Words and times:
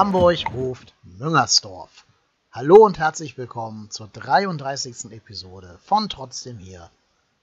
Hamburg 0.00 0.50
ruft 0.54 0.94
Müngersdorf. 1.02 2.06
Hallo 2.52 2.86
und 2.86 2.98
herzlich 2.98 3.36
willkommen 3.36 3.90
zur 3.90 4.08
33. 4.08 5.12
Episode 5.12 5.78
von 5.84 6.08
Trotzdem 6.08 6.56
hier, 6.56 6.90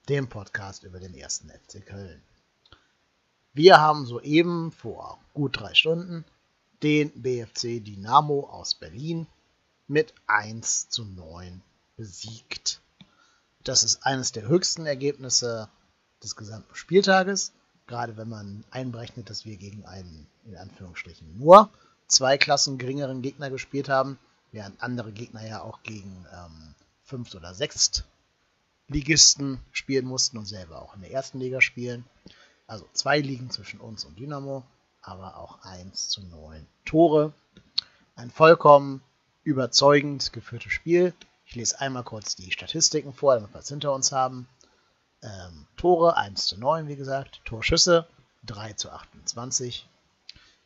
dem 0.08 0.26
Podcast 0.26 0.82
über 0.82 0.98
den 0.98 1.14
ersten 1.14 1.50
FC 1.50 1.86
Köln. 1.86 2.20
Wir 3.52 3.80
haben 3.80 4.06
soeben 4.06 4.72
vor 4.72 5.20
gut 5.34 5.60
drei 5.60 5.72
Stunden 5.72 6.24
den 6.82 7.12
BFC 7.22 7.78
Dynamo 7.78 8.48
aus 8.50 8.74
Berlin 8.74 9.28
mit 9.86 10.12
1 10.26 10.88
zu 10.88 11.04
9 11.04 11.62
besiegt. 11.96 12.80
Das 13.62 13.84
ist 13.84 14.04
eines 14.04 14.32
der 14.32 14.48
höchsten 14.48 14.84
Ergebnisse 14.84 15.68
des 16.24 16.34
gesamten 16.34 16.74
Spieltages, 16.74 17.52
gerade 17.86 18.16
wenn 18.16 18.28
man 18.28 18.64
einberechnet, 18.72 19.30
dass 19.30 19.44
wir 19.44 19.58
gegen 19.58 19.86
einen 19.86 20.26
in 20.44 20.56
Anführungsstrichen 20.56 21.38
nur 21.38 21.70
zwei 22.08 22.38
Klassen 22.38 22.78
geringeren 22.78 23.22
Gegner 23.22 23.50
gespielt 23.50 23.88
haben, 23.88 24.18
während 24.50 24.82
andere 24.82 25.12
Gegner 25.12 25.46
ja 25.46 25.62
auch 25.62 25.82
gegen 25.82 26.26
ähm, 26.32 26.74
Fünft- 27.04 27.34
oder 27.34 27.54
Sechstligisten 27.54 29.60
spielen 29.72 30.06
mussten 30.06 30.38
und 30.38 30.46
selber 30.46 30.82
auch 30.82 30.94
in 30.94 31.02
der 31.02 31.12
ersten 31.12 31.38
Liga 31.38 31.60
spielen. 31.60 32.04
Also 32.66 32.86
zwei 32.92 33.20
Ligen 33.20 33.50
zwischen 33.50 33.80
uns 33.80 34.04
und 34.04 34.18
Dynamo, 34.18 34.64
aber 35.02 35.38
auch 35.38 35.62
1 35.62 36.08
zu 36.08 36.22
9 36.22 36.66
Tore. 36.84 37.32
Ein 38.16 38.30
vollkommen 38.30 39.02
überzeugend 39.42 40.32
geführtes 40.32 40.72
Spiel. 40.72 41.14
Ich 41.46 41.54
lese 41.54 41.80
einmal 41.80 42.04
kurz 42.04 42.36
die 42.36 42.52
Statistiken 42.52 43.14
vor, 43.14 43.34
damit 43.34 43.54
wir 43.54 43.60
es 43.60 43.68
hinter 43.68 43.94
uns 43.94 44.12
haben. 44.12 44.46
Ähm, 45.22 45.66
Tore 45.76 46.16
1 46.16 46.46
zu 46.46 46.58
9, 46.58 46.88
wie 46.88 46.96
gesagt. 46.96 47.40
Torschüsse 47.46 48.06
3 48.44 48.74
zu 48.74 48.90
28. 48.90 49.88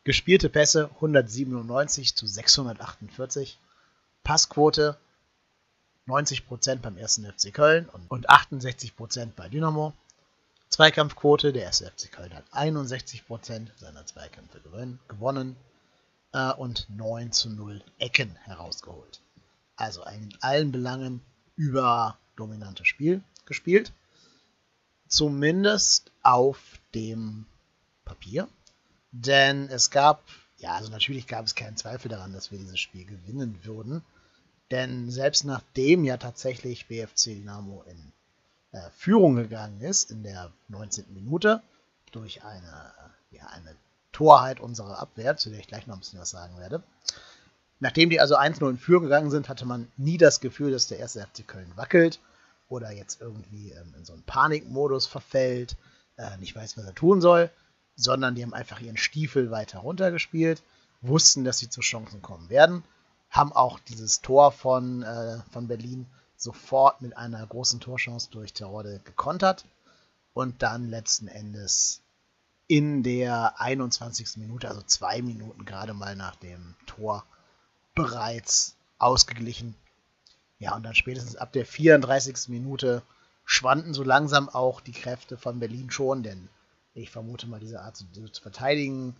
Gespielte 0.05 0.49
Pässe 0.49 0.91
197 0.97 2.17
zu 2.17 2.27
648. 2.27 3.59
Passquote 4.25 4.99
90% 6.09 6.77
beim 6.77 6.97
1. 6.97 7.23
FC 7.37 7.55
Köln 7.55 7.89
und 8.09 8.29
68% 8.29 9.33
bei 9.37 9.49
Dynamo. 9.49 9.93
Zweikampfquote, 10.69 11.53
der 11.53 11.69
1. 11.69 11.85
FC 11.97 12.11
Köln 12.11 12.35
hat 12.35 12.45
61% 12.53 13.69
seiner 13.77 14.05
Zweikämpfe 14.07 14.61
gewonnen 15.09 15.57
äh, 16.33 16.53
und 16.55 16.87
9 16.89 17.31
zu 17.31 17.51
0 17.51 17.83
Ecken 17.99 18.35
herausgeholt. 18.45 19.21
Also 19.77 20.03
ein 20.03 20.23
in 20.23 20.39
allen 20.41 20.73
Belangen 20.73 21.21
überdominantes 21.57 22.89
Spiel 22.89 23.23
gespielt. 23.47 23.93
Zumindest 25.07 26.11
auf 26.23 26.59
dem 26.95 27.47
Papier. 28.05 28.49
Denn 29.13 29.69
es 29.69 29.91
gab, 29.91 30.25
ja, 30.59 30.75
also 30.75 30.91
natürlich 30.91 31.27
gab 31.27 31.45
es 31.45 31.55
keinen 31.55 31.77
Zweifel 31.77 32.09
daran, 32.09 32.33
dass 32.33 32.51
wir 32.51 32.59
dieses 32.59 32.81
Spiel 32.81 33.05
gewinnen 33.05 33.61
würden. 33.63 34.03
Denn 34.71 35.11
selbst 35.11 35.45
nachdem 35.45 36.05
ja 36.05 36.17
tatsächlich 36.17 36.89
BFC 36.89 37.27
Dynamo 37.27 37.85
in 37.87 38.13
äh, 38.73 38.91
Führung 38.97 39.37
gegangen 39.37 39.81
ist, 39.83 40.11
in 40.11 40.23
der 40.23 40.51
19. 40.69 41.13
Minute, 41.13 41.63
durch 42.11 42.43
eine, 42.43 42.93
ja, 43.31 43.47
eine 43.49 43.77
Torheit 44.13 44.61
unserer 44.61 44.99
Abwehr, 44.99 45.37
zu 45.37 45.51
der 45.51 45.59
ich 45.59 45.67
gleich 45.67 45.87
noch 45.87 45.97
ein 45.97 46.01
bisschen 46.01 46.21
was 46.21 46.31
sagen 46.31 46.59
werde. 46.59 46.83
Nachdem 47.81 48.11
die 48.11 48.21
also 48.21 48.37
1-0 48.37 48.71
in 48.71 48.79
Führung 48.79 49.05
gegangen 49.05 49.31
sind, 49.31 49.49
hatte 49.49 49.67
man 49.67 49.91
nie 49.97 50.17
das 50.17 50.41
Gefühl, 50.41 50.71
dass 50.71 50.87
der 50.87 51.01
erste 51.01 51.21
FC 51.21 51.47
Köln 51.47 51.71
wackelt 51.75 52.21
oder 52.69 52.93
jetzt 52.93 53.21
irgendwie 53.21 53.73
ähm, 53.73 53.93
in 53.99 54.05
so 54.05 54.13
einen 54.13 54.23
Panikmodus 54.23 55.07
verfällt, 55.07 55.77
äh, 56.17 56.37
nicht 56.39 56.55
weiß, 56.55 56.79
was 56.79 56.85
er 56.85 56.95
tun 56.95 57.21
soll, 57.21 57.51
sondern 57.97 58.35
die 58.35 58.43
haben 58.43 58.55
einfach 58.55 58.81
ihren 58.81 58.97
Stiefel 58.97 59.51
weiter 59.51 59.81
runtergespielt, 59.81 60.63
wussten, 61.01 61.45
dass 61.45 61.59
sie 61.59 61.69
zu 61.69 61.81
Chancen 61.81 62.23
kommen 62.23 62.49
werden, 62.49 62.85
haben 63.31 63.53
auch 63.53 63.79
dieses 63.81 64.21
Tor 64.21 64.53
von, 64.53 65.03
äh, 65.03 65.39
von 65.51 65.69
Berlin 65.69 66.07
sofort 66.37 67.03
mit 67.03 67.17
einer 67.17 67.47
großen 67.47 67.81
Torchance 67.81 68.29
durch 68.31 68.53
Terode 68.53 69.01
gekontert 69.05 69.65
und 70.35 70.63
dann 70.63 70.89
letzten 70.89 71.29
Endes 71.29 72.03
in 72.67 73.03
der 73.03 73.61
21. 73.61 74.37
Minute, 74.39 74.69
also 74.69 74.83
zwei 74.83 75.23
Minuten 75.23 75.65
gerade 75.65 75.95
mal 75.95 76.17
nach 76.17 76.37
dem 76.37 76.75
Tor, 76.87 77.25
bereits 77.95 78.77
ausgeglichen. 78.99 79.75
Ja, 80.59 80.75
und 80.77 80.83
dann 80.85 80.95
spätestens 80.95 81.37
ab 81.37 81.53
der 81.53 81.67
34. 81.67 82.49
Minute 82.49 83.03
schwanden 83.45 83.95
so 83.95 84.03
langsam 84.03 84.49
auch 84.49 84.81
die 84.81 84.93
Kräfte 84.93 85.37
von 85.37 85.59
Berlin 85.59 85.91
schon, 85.91 86.23
denn 86.23 86.49
ich 86.95 87.11
vermute 87.11 87.47
mal, 87.47 87.61
diese 87.61 87.81
Art 87.81 87.97
zu, 87.97 88.07
zu 88.07 88.43
verteidigen 88.43 89.17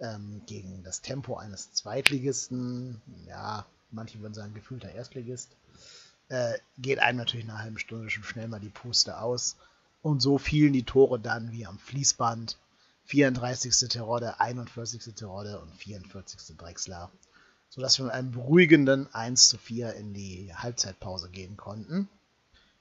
ähm, 0.00 0.42
gegen 0.46 0.82
das 0.82 1.02
Tempo 1.02 1.36
eines 1.36 1.72
Zweitligisten, 1.72 3.00
ja, 3.26 3.66
manche 3.90 4.20
würden 4.20 4.34
sagen 4.34 4.54
gefühlter 4.54 4.90
Erstligist, 4.90 5.56
äh, 6.28 6.58
geht 6.78 6.98
einem 6.98 7.18
natürlich 7.18 7.46
nach 7.46 7.54
einer 7.54 7.64
halben 7.64 7.78
Stunde 7.78 8.10
schon 8.10 8.24
schnell 8.24 8.48
mal 8.48 8.60
die 8.60 8.68
Puste 8.68 9.18
aus. 9.20 9.56
Und 10.02 10.20
so 10.20 10.38
fielen 10.38 10.72
die 10.72 10.82
Tore 10.82 11.20
dann 11.20 11.52
wie 11.52 11.66
am 11.66 11.78
Fließband. 11.78 12.58
34. 13.04 13.88
Terodde, 13.88 14.40
41. 14.40 15.14
Terodde 15.14 15.60
und 15.60 15.74
44. 15.76 16.56
Drexler. 16.56 17.10
Sodass 17.68 17.98
wir 17.98 18.06
mit 18.06 18.14
einem 18.14 18.30
beruhigenden 18.32 19.12
1 19.14 19.48
zu 19.48 19.58
4 19.58 19.94
in 19.94 20.14
die 20.14 20.52
Halbzeitpause 20.54 21.28
gehen 21.30 21.56
konnten. 21.56 22.08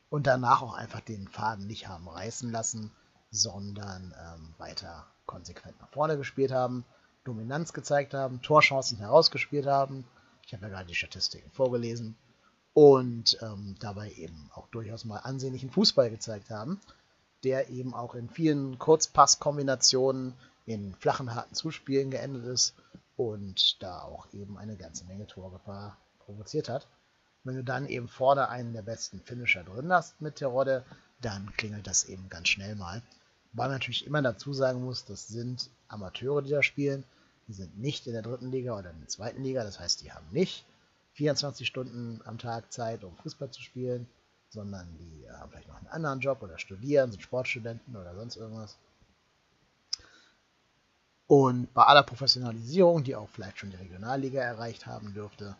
Und 0.09 0.28
danach 0.28 0.62
auch 0.62 0.73
einfach 0.73 1.02
den 1.02 1.28
Faden 1.28 1.68
nicht 1.68 1.88
haben 1.88 2.08
reißen 2.08 2.52
lassen 2.52 2.91
sondern 3.31 4.14
ähm, 4.19 4.53
weiter 4.58 5.08
konsequent 5.25 5.80
nach 5.80 5.90
vorne 5.90 6.18
gespielt 6.18 6.52
haben, 6.52 6.86
Dominanz 7.24 7.74
gezeigt 7.74 8.14
haben, 8.14 8.42
Torchancen 8.42 8.97
herausgespielt 8.97 9.66
haben. 9.66 10.06
Ich 10.46 10.53
habe 10.53 10.64
ja 10.64 10.69
gerade 10.69 10.88
die 10.88 10.96
Statistiken 10.96 11.50
vorgelesen 11.52 12.18
und 12.74 13.38
ähm, 13.41 13.75
dabei 13.80 14.12
eben 14.12 14.50
auch 14.53 14.68
durchaus 14.68 15.06
mal 15.06 15.20
ansehnlichen 15.20 15.72
Fußball 15.72 16.09
gezeigt 16.09 16.50
haben, 16.50 16.81
der 17.44 17.70
eben 17.70 17.94
auch 17.94 18.16
in 18.16 18.30
vielen 18.30 18.78
Kurzpasskombinationen, 18.80 20.34
in 20.66 20.94
flachen, 20.96 21.34
harten 21.34 21.56
Zuspielen 21.56 22.12
geendet 22.12 22.46
ist 22.46 22.75
und 23.18 23.81
da 23.81 24.02
auch 24.02 24.28
eben 24.34 24.58
eine 24.58 24.78
ganze 24.78 25.06
Menge 25.06 25.28
Torgefahr 25.28 25.97
provoziert 26.20 26.70
hat. 26.70 26.88
Wenn 27.44 27.56
du 27.56 27.64
dann 27.64 27.88
eben 27.88 28.08
vorne 28.08 28.50
einen 28.50 28.74
der 28.74 28.84
besten 28.84 29.20
Finisher 29.22 29.64
drin 29.64 29.91
hast 29.91 30.22
mit 30.22 30.36
Terodde, 30.36 30.86
dann 31.22 31.52
klingelt 31.53 31.88
das 31.88 32.03
eben 32.06 32.30
ganz 32.30 32.50
schnell 32.50 32.75
mal. 32.75 33.02
Weil 33.53 33.67
man 33.67 33.75
natürlich 33.75 34.06
immer 34.06 34.22
dazu 34.22 34.53
sagen 34.53 34.84
muss, 34.84 35.06
das 35.06 35.28
sind 35.28 35.69
Amateure, 35.88 36.41
die 36.41 36.51
da 36.51 36.63
spielen. 36.63 37.03
Die 37.47 37.53
sind 37.53 37.78
nicht 37.78 38.07
in 38.07 38.13
der 38.13 38.22
dritten 38.22 38.50
Liga 38.50 38.78
oder 38.78 38.91
in 38.91 39.00
der 39.00 39.09
zweiten 39.09 39.44
Liga. 39.44 39.63
Das 39.63 39.79
heißt, 39.79 40.01
die 40.01 40.12
haben 40.12 40.25
nicht 40.31 40.66
24 41.13 41.67
Stunden 41.67 42.22
am 42.25 42.38
Tag 42.38 42.72
Zeit, 42.72 43.03
um 43.03 43.16
Fußball 43.17 43.51
zu 43.51 43.61
spielen, 43.61 44.07
sondern 44.50 44.88
die 44.97 45.29
haben 45.29 45.51
vielleicht 45.51 45.67
noch 45.67 45.75
einen 45.75 45.88
anderen 45.88 46.22
Job 46.22 46.41
oder 46.41 46.57
studieren, 46.57 47.11
sind 47.11 47.22
Sportstudenten 47.22 47.95
oder 47.95 48.16
sonst 48.16 48.38
irgendwas. 48.38 48.78
Und 51.28 51.73
bei 51.73 51.84
aller 51.84 52.03
Professionalisierung, 52.03 53.03
die 53.03 53.16
auch 53.16 53.29
vielleicht 53.29 53.59
schon 53.59 53.69
die 53.69 53.78
Regionalliga 53.78 54.41
erreicht 54.41 54.85
haben 54.85 55.13
dürfte, 55.13 55.56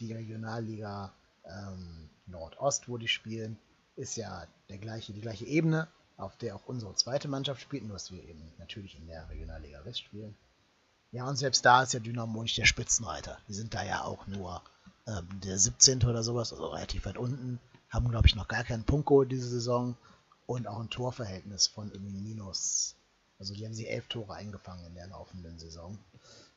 die 0.00 0.12
Regionalliga 0.12 1.12
ähm, 1.44 2.08
Nordost, 2.26 2.88
wo 2.88 2.98
die 2.98 3.08
spielen, 3.08 3.58
ist 3.96 4.16
ja 4.16 4.46
der 4.68 4.78
gleiche, 4.78 5.12
die 5.12 5.20
gleiche 5.20 5.44
Ebene 5.44 5.88
auf 6.18 6.36
der 6.36 6.56
auch 6.56 6.66
unsere 6.66 6.94
zweite 6.94 7.28
Mannschaft 7.28 7.62
spielt, 7.62 7.84
nur 7.84 7.94
dass 7.94 8.12
wir 8.12 8.22
eben 8.22 8.42
natürlich 8.58 8.96
in 8.96 9.06
der 9.06 9.28
Regionalliga 9.30 9.84
West 9.84 10.02
spielen. 10.02 10.36
Ja, 11.12 11.26
und 11.26 11.36
selbst 11.36 11.64
da 11.64 11.84
ist 11.84 11.94
ja 11.94 12.00
Dynamo 12.00 12.42
nicht 12.42 12.58
der 12.58 12.66
Spitzenreiter. 12.66 13.38
Die 13.48 13.54
sind 13.54 13.72
da 13.72 13.82
ja 13.82 14.02
auch 14.02 14.26
nur 14.26 14.60
ähm, 15.06 15.26
der 15.40 15.58
17. 15.58 16.04
oder 16.04 16.22
sowas, 16.22 16.52
also 16.52 16.66
relativ 16.66 17.06
weit 17.06 17.16
unten. 17.16 17.58
Haben, 17.88 18.10
glaube 18.10 18.26
ich, 18.26 18.34
noch 18.34 18.48
gar 18.48 18.64
keinen 18.64 18.84
Punkt 18.84 19.06
geholt 19.06 19.32
diese 19.32 19.48
Saison 19.48 19.96
und 20.46 20.66
auch 20.66 20.80
ein 20.80 20.90
Torverhältnis 20.90 21.68
von 21.68 21.90
irgendwie 21.90 22.20
minus. 22.20 22.96
Also 23.38 23.54
die 23.54 23.64
haben 23.64 23.72
sie 23.72 23.86
elf 23.86 24.08
Tore 24.08 24.34
eingefangen 24.34 24.84
in 24.86 24.94
der 24.94 25.06
laufenden 25.06 25.58
Saison. 25.58 25.96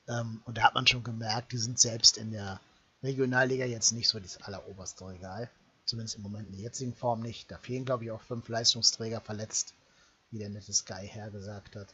Ähm, 0.10 0.42
und 0.46 0.58
da 0.58 0.64
hat 0.64 0.74
man 0.74 0.88
schon 0.88 1.04
gemerkt, 1.04 1.54
die 1.54 1.58
sind 1.58 1.80
selbst 1.80 2.18
in 2.18 2.32
der 2.32 2.60
Regionalliga 3.04 3.66
jetzt 3.66 3.92
nicht 3.92 4.10
so 4.10 4.20
das 4.20 4.42
alleroberste 4.42 5.08
Regal. 5.08 5.50
Zumindest 5.86 6.16
im 6.18 6.24
Moment 6.24 6.48
in 6.48 6.54
der 6.54 6.62
jetzigen 6.62 6.94
Form 6.94 7.22
nicht. 7.22 7.52
Da 7.52 7.58
fehlen, 7.58 7.86
glaube 7.86 8.06
ich, 8.06 8.12
auch 8.12 8.22
fünf 8.22 8.48
Leistungsträger 8.48 9.22
verletzt, 9.22 9.74
wie 10.30 10.40
der 10.40 10.50
nette 10.50 10.74
Sky 10.74 11.08
Herr 11.08 11.32
gesagt 11.32 11.76
hat. 11.76 11.94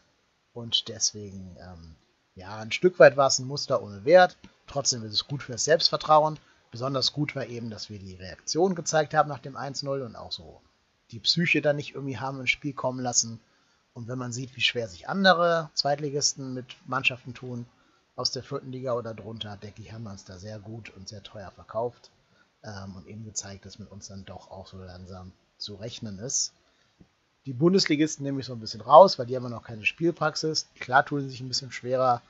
Und 0.53 0.87
deswegen, 0.87 1.55
ähm, 1.59 1.95
ja, 2.35 2.57
ein 2.57 2.71
Stück 2.71 2.99
weit 2.99 3.17
war 3.17 3.27
es 3.27 3.39
ein 3.39 3.47
Muster 3.47 3.81
ohne 3.81 4.05
Wert. 4.05 4.37
Trotzdem 4.67 5.03
ist 5.03 5.13
es 5.13 5.27
gut 5.27 5.43
für 5.43 5.53
das 5.53 5.63
Selbstvertrauen. 5.63 6.37
Besonders 6.71 7.13
gut 7.13 7.35
war 7.35 7.47
eben, 7.47 7.69
dass 7.69 7.89
wir 7.89 7.99
die 7.99 8.15
Reaktion 8.15 8.75
gezeigt 8.75 9.13
haben 9.13 9.29
nach 9.29 9.39
dem 9.39 9.55
1-0 9.55 10.05
und 10.05 10.15
auch 10.15 10.31
so 10.31 10.61
die 11.11 11.19
Psyche 11.19 11.61
dann 11.61 11.77
nicht 11.77 11.95
irgendwie 11.95 12.17
haben 12.17 12.41
ins 12.41 12.49
Spiel 12.49 12.73
kommen 12.73 12.99
lassen. 12.99 13.39
Und 13.93 14.07
wenn 14.07 14.19
man 14.19 14.33
sieht, 14.33 14.55
wie 14.55 14.61
schwer 14.61 14.87
sich 14.87 15.07
andere 15.07 15.71
Zweitligisten 15.73 16.53
mit 16.53 16.75
Mannschaften 16.85 17.33
tun, 17.33 17.65
aus 18.15 18.31
der 18.31 18.43
vierten 18.43 18.71
Liga 18.71 18.93
oder 18.93 19.13
drunter, 19.13 19.57
denke 19.57 19.81
ich, 19.81 19.93
haben 19.93 20.03
wir 20.03 20.11
uns 20.11 20.25
da 20.25 20.37
sehr 20.37 20.59
gut 20.59 20.89
und 20.89 21.07
sehr 21.07 21.23
teuer 21.23 21.51
verkauft 21.51 22.11
ähm, 22.63 22.95
und 22.95 23.07
eben 23.07 23.25
gezeigt, 23.25 23.65
dass 23.65 23.79
mit 23.79 23.91
uns 23.91 24.07
dann 24.07 24.25
doch 24.25 24.51
auch 24.51 24.67
so 24.67 24.77
langsam 24.77 25.31
zu 25.57 25.75
rechnen 25.75 26.19
ist. 26.19 26.53
Die 27.45 27.53
Bundesligisten 27.53 28.23
nehme 28.23 28.41
ich 28.41 28.45
so 28.45 28.53
ein 28.53 28.59
bisschen 28.59 28.81
raus, 28.81 29.17
weil 29.17 29.25
die 29.25 29.35
haben 29.35 29.43
ja 29.43 29.49
noch 29.49 29.63
keine 29.63 29.85
Spielpraxis. 29.85 30.67
Klar 30.79 31.05
tun 31.05 31.21
sie 31.21 31.29
sich 31.29 31.41
ein 31.41 31.47
bisschen 31.47 31.71
schwerer, 31.71 32.21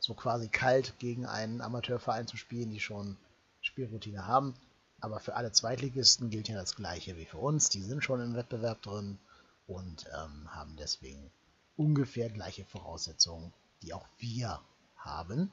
so 0.00 0.14
quasi 0.14 0.48
kalt 0.48 0.98
gegen 0.98 1.26
einen 1.26 1.60
Amateurverein 1.60 2.26
zu 2.26 2.36
spielen, 2.36 2.70
die 2.70 2.80
schon 2.80 3.16
Spielroutine 3.60 4.26
haben. 4.26 4.54
Aber 5.00 5.20
für 5.20 5.36
alle 5.36 5.52
Zweitligisten 5.52 6.30
gilt 6.30 6.48
ja 6.48 6.56
das 6.56 6.74
Gleiche 6.74 7.16
wie 7.16 7.24
für 7.24 7.38
uns. 7.38 7.68
Die 7.68 7.82
sind 7.82 8.02
schon 8.02 8.20
im 8.20 8.34
Wettbewerb 8.34 8.82
drin 8.82 9.18
und 9.66 10.06
ähm, 10.06 10.52
haben 10.54 10.76
deswegen 10.76 11.30
ungefähr 11.76 12.28
gleiche 12.30 12.64
Voraussetzungen, 12.64 13.52
die 13.82 13.92
auch 13.94 14.06
wir 14.18 14.60
haben. 14.96 15.52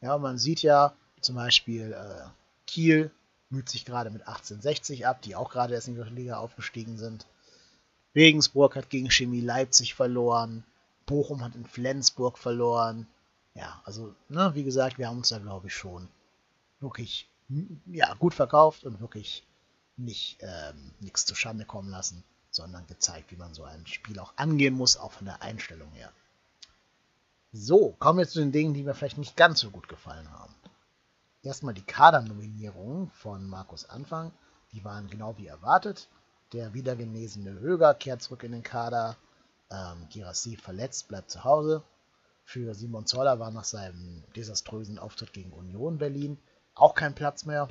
Ja, 0.00 0.18
man 0.18 0.38
sieht 0.38 0.62
ja 0.62 0.94
zum 1.20 1.36
Beispiel 1.36 1.92
äh, 1.92 2.28
Kiel 2.66 3.10
müht 3.52 3.68
sich 3.68 3.84
gerade 3.84 4.10
mit 4.10 4.22
1860 4.22 5.06
ab, 5.06 5.22
die 5.22 5.36
auch 5.36 5.50
gerade 5.50 5.74
erst 5.74 5.88
in 5.88 5.94
die 5.94 6.02
Liga 6.10 6.38
aufgestiegen 6.38 6.98
sind. 6.98 7.26
Regensburg 8.14 8.76
hat 8.76 8.90
gegen 8.90 9.10
Chemie 9.10 9.40
Leipzig 9.40 9.94
verloren. 9.94 10.64
Bochum 11.06 11.42
hat 11.44 11.54
in 11.54 11.66
Flensburg 11.66 12.38
verloren. 12.38 13.06
Ja, 13.54 13.80
also, 13.84 14.14
ne, 14.28 14.52
wie 14.54 14.64
gesagt, 14.64 14.98
wir 14.98 15.08
haben 15.08 15.18
uns 15.18 15.28
da, 15.28 15.38
glaube 15.38 15.68
ich, 15.68 15.74
schon 15.74 16.08
wirklich 16.80 17.28
ja, 17.86 18.14
gut 18.14 18.34
verkauft 18.34 18.84
und 18.84 19.00
wirklich 19.00 19.46
nicht 19.96 20.38
ähm, 20.40 20.92
nichts 21.00 21.26
zu 21.26 21.34
Schande 21.34 21.64
kommen 21.64 21.90
lassen, 21.90 22.24
sondern 22.50 22.86
gezeigt, 22.86 23.30
wie 23.30 23.36
man 23.36 23.54
so 23.54 23.64
ein 23.64 23.86
Spiel 23.86 24.18
auch 24.18 24.32
angehen 24.36 24.74
muss, 24.74 24.96
auch 24.96 25.12
von 25.12 25.26
der 25.26 25.42
Einstellung 25.42 25.90
her. 25.92 26.10
So, 27.52 27.94
kommen 27.98 28.18
wir 28.18 28.28
zu 28.28 28.40
den 28.40 28.52
Dingen, 28.52 28.72
die 28.72 28.82
mir 28.82 28.94
vielleicht 28.94 29.18
nicht 29.18 29.36
ganz 29.36 29.60
so 29.60 29.70
gut 29.70 29.88
gefallen 29.88 30.30
haben. 30.30 30.54
Erstmal 31.42 31.74
die 31.74 31.82
Kadernominierungen 31.82 33.10
von 33.10 33.48
Markus 33.48 33.88
Anfang. 33.88 34.32
Die 34.72 34.84
waren 34.84 35.08
genau 35.08 35.36
wie 35.38 35.48
erwartet. 35.48 36.08
Der 36.52 36.74
wiedergenesene 36.74 37.58
Höger 37.58 37.94
kehrt 37.94 38.22
zurück 38.22 38.44
in 38.44 38.52
den 38.52 38.62
Kader. 38.62 39.16
Ähm, 39.70 40.06
Girassi 40.10 40.56
verletzt, 40.56 41.08
bleibt 41.08 41.30
zu 41.30 41.44
Hause. 41.44 41.82
Für 42.44 42.74
Simon 42.74 43.06
Zoller 43.06 43.38
war 43.40 43.50
nach 43.50 43.64
seinem 43.64 44.22
desaströsen 44.36 44.98
Auftritt 44.98 45.32
gegen 45.32 45.52
Union 45.52 45.98
Berlin 45.98 46.38
auch 46.74 46.94
kein 46.94 47.14
Platz 47.14 47.44
mehr 47.44 47.68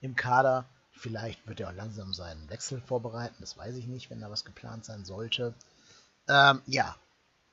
im 0.00 0.16
Kader. 0.16 0.64
Vielleicht 0.92 1.46
wird 1.46 1.60
er 1.60 1.68
auch 1.68 1.74
langsam 1.74 2.12
seinen 2.12 2.48
Wechsel 2.50 2.80
vorbereiten, 2.80 3.36
das 3.40 3.56
weiß 3.56 3.76
ich 3.76 3.86
nicht, 3.86 4.10
wenn 4.10 4.20
da 4.20 4.30
was 4.30 4.44
geplant 4.44 4.84
sein 4.84 5.04
sollte. 5.04 5.54
Ähm, 6.28 6.62
ja, 6.66 6.96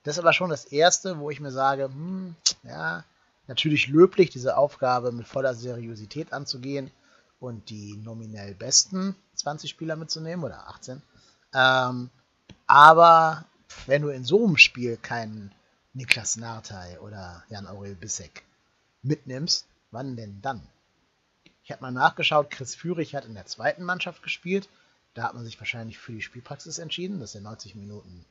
das 0.03 0.15
ist 0.15 0.19
aber 0.19 0.33
schon 0.33 0.49
das 0.49 0.65
Erste, 0.65 1.19
wo 1.19 1.29
ich 1.29 1.39
mir 1.39 1.51
sage, 1.51 1.85
hm, 1.85 2.35
ja, 2.63 3.03
natürlich 3.47 3.87
löblich, 3.87 4.29
diese 4.29 4.57
Aufgabe 4.57 5.11
mit 5.11 5.27
voller 5.27 5.53
Seriosität 5.53 6.33
anzugehen 6.33 6.91
und 7.39 7.69
die 7.69 7.97
nominell 7.97 8.55
besten 8.55 9.15
20 9.35 9.69
Spieler 9.69 9.95
mitzunehmen 9.95 10.45
oder 10.45 10.67
18. 10.67 11.01
Ähm, 11.53 12.09
aber 12.67 13.45
wenn 13.85 14.01
du 14.01 14.09
in 14.09 14.25
so 14.25 14.45
einem 14.45 14.57
Spiel 14.57 14.97
keinen 14.97 15.53
Niklas 15.93 16.37
Nartey 16.37 16.97
oder 16.99 17.43
Jan-Aurel 17.49 17.95
Bissek 17.95 18.43
mitnimmst, 19.01 19.65
wann 19.91 20.15
denn 20.15 20.41
dann? 20.41 20.61
Ich 21.63 21.71
habe 21.71 21.81
mal 21.81 21.91
nachgeschaut, 21.91 22.51
Chris 22.51 22.75
Führig 22.75 23.15
hat 23.15 23.25
in 23.25 23.33
der 23.33 23.45
zweiten 23.45 23.83
Mannschaft 23.83 24.21
gespielt. 24.21 24.69
Da 25.13 25.23
hat 25.23 25.33
man 25.33 25.45
sich 25.45 25.59
wahrscheinlich 25.59 25.97
für 25.97 26.11
die 26.11 26.21
Spielpraxis 26.21 26.77
entschieden, 26.77 27.19
dass 27.19 27.33
er 27.33 27.41
90 27.41 27.75
Minuten 27.75 28.25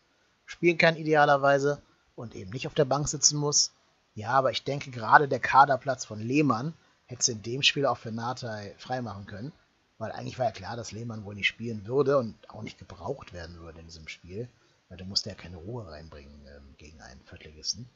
spielen 0.44 0.78
kann 0.78 0.96
idealerweise 0.96 1.80
und 2.14 2.34
eben 2.34 2.50
nicht 2.50 2.66
auf 2.66 2.74
der 2.74 2.84
Bank 2.84 3.08
sitzen 3.08 3.38
muss. 3.38 3.72
Ja, 4.14 4.30
aber 4.30 4.50
ich 4.50 4.64
denke 4.64 4.90
gerade 4.90 5.28
der 5.28 5.40
Kaderplatz 5.40 6.04
von 6.04 6.20
Lehmann 6.20 6.74
hätte 7.06 7.32
in 7.32 7.42
dem 7.42 7.62
Spiel 7.62 7.86
auch 7.86 7.98
für 7.98 8.12
Natai 8.12 8.74
freimachen 8.78 9.26
können, 9.26 9.52
weil 9.98 10.12
eigentlich 10.12 10.38
war 10.38 10.46
ja 10.46 10.52
klar, 10.52 10.76
dass 10.76 10.92
Lehmann 10.92 11.24
wohl 11.24 11.34
nicht 11.34 11.48
spielen 11.48 11.86
würde 11.86 12.18
und 12.18 12.34
auch 12.50 12.62
nicht 12.62 12.78
gebraucht 12.78 13.32
werden 13.32 13.58
würde 13.58 13.80
in 13.80 13.86
diesem 13.86 14.08
Spiel, 14.08 14.48
weil 14.88 14.98
da 14.98 15.04
musste 15.04 15.30
ja 15.30 15.34
keine 15.34 15.56
Ruhe 15.56 15.90
reinbringen 15.90 16.46
ähm, 16.46 16.74
gegen 16.78 17.00
einen 17.00 17.22
Viertligisten. 17.24 17.88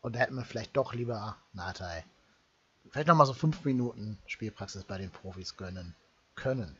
Und 0.00 0.16
da 0.16 0.20
hätte 0.20 0.32
man 0.32 0.44
vielleicht 0.44 0.76
doch 0.76 0.94
lieber 0.94 1.36
Natai 1.52 2.04
vielleicht 2.88 3.08
nochmal 3.08 3.26
so 3.26 3.34
fünf 3.34 3.64
Minuten 3.64 4.18
Spielpraxis 4.26 4.84
bei 4.84 4.98
den 4.98 5.10
Profis 5.10 5.56
gönnen 5.56 5.94
können. 6.34 6.76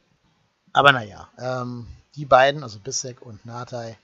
Aber 0.73 0.93
naja, 0.93 1.29
ähm, 1.39 1.87
die 2.15 2.25
beiden, 2.25 2.63
also 2.63 2.79
Bissek 2.79 3.23
und 3.23 3.45
Natai, 3.45 3.99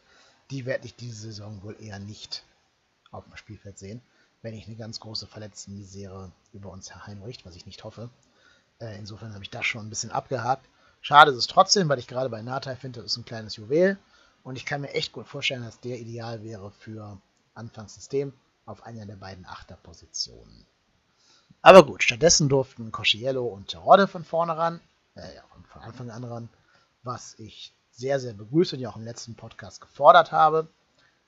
die 0.51 0.67
werde 0.67 0.87
ich 0.87 0.95
diese 0.95 1.23
Saison 1.23 1.63
wohl 1.63 1.77
eher 1.81 1.99
nicht 1.99 2.45
auf 3.11 3.25
dem 3.25 3.37
Spielfeld 3.37 3.79
sehen, 3.79 4.03
wenn 4.47 4.55
ich 4.55 4.69
eine 4.69 4.77
ganz 4.77 5.01
große 5.01 5.27
Verletztenmisere 5.27 6.31
über 6.53 6.71
uns 6.71 6.95
hereinbricht, 6.95 7.45
was 7.45 7.57
ich 7.57 7.67
nicht 7.67 7.83
hoffe. 7.83 8.11
Äh, 8.79 8.97
insofern 8.97 9.35
habe 9.35 9.43
ich 9.43 9.51
das 9.51 9.67
schon 9.67 9.85
ein 9.85 9.91
bisschen 9.91 10.13
abgehakt. 10.13 10.65
Schade 11.01 11.33
ist 11.33 11.37
es 11.37 11.49
trotzdem, 11.49 11.89
weil 11.89 11.99
ich 11.99 12.07
gerade 12.07 12.31
bei 12.31 12.43
Natai 12.43 12.77
finde, 12.77 13.03
das 13.03 13.11
ist 13.11 13.17
ein 13.17 13.25
kleines 13.25 13.57
Juwel. 13.57 13.99
Und 14.45 14.55
ich 14.55 14.65
kann 14.65 14.83
mir 14.83 14.95
echt 14.95 15.11
gut 15.11 15.27
vorstellen, 15.27 15.65
dass 15.65 15.81
der 15.81 15.99
ideal 15.99 16.45
wäre 16.45 16.71
für 16.71 17.21
Anfangssystem 17.55 18.33
auf 18.67 18.85
einer 18.85 19.05
der 19.05 19.17
beiden 19.17 19.45
Achterpositionen. 19.47 20.65
Aber 21.61 21.85
gut, 21.85 22.05
stattdessen 22.05 22.49
durften 22.49 22.93
Cosciello 22.93 23.45
und 23.45 23.67
Terodde 23.67 24.07
von 24.07 24.25
vorne 24.25 24.57
ran, 24.57 24.81
äh, 25.17 25.35
ja, 25.35 25.43
von 25.73 25.83
Anfang 25.83 26.13
an 26.13 26.23
ran, 26.23 26.49
was 27.03 27.35
ich 27.41 27.75
sehr, 27.91 28.21
sehr 28.21 28.35
begrüße 28.35 28.77
und 28.77 28.83
ja 28.83 28.91
auch 28.91 28.97
im 28.97 29.05
letzten 29.05 29.35
Podcast 29.35 29.81
gefordert 29.81 30.31
habe. 30.31 30.69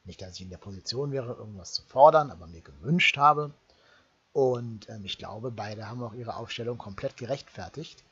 Nicht, 0.09 0.23
dass 0.23 0.37
ich 0.37 0.41
in 0.41 0.49
der 0.49 0.57
Position 0.57 1.13
wäre, 1.13 1.35
irgendwas 1.35 1.75
zu 1.75 1.83
fordern, 1.83 2.31
aber 2.31 2.47
mir 2.47 2.63
gewünscht 2.63 3.19
habe. 3.19 3.53
Und 4.33 4.89
ähm, 4.89 5.05
ich 5.05 5.19
glaube, 5.19 5.51
beide 5.51 5.87
haben 5.87 6.03
auch 6.03 6.15
ihre 6.15 6.37
Aufstellung 6.37 6.79
komplett 6.79 7.19
gerechtfertigt. 7.19 8.03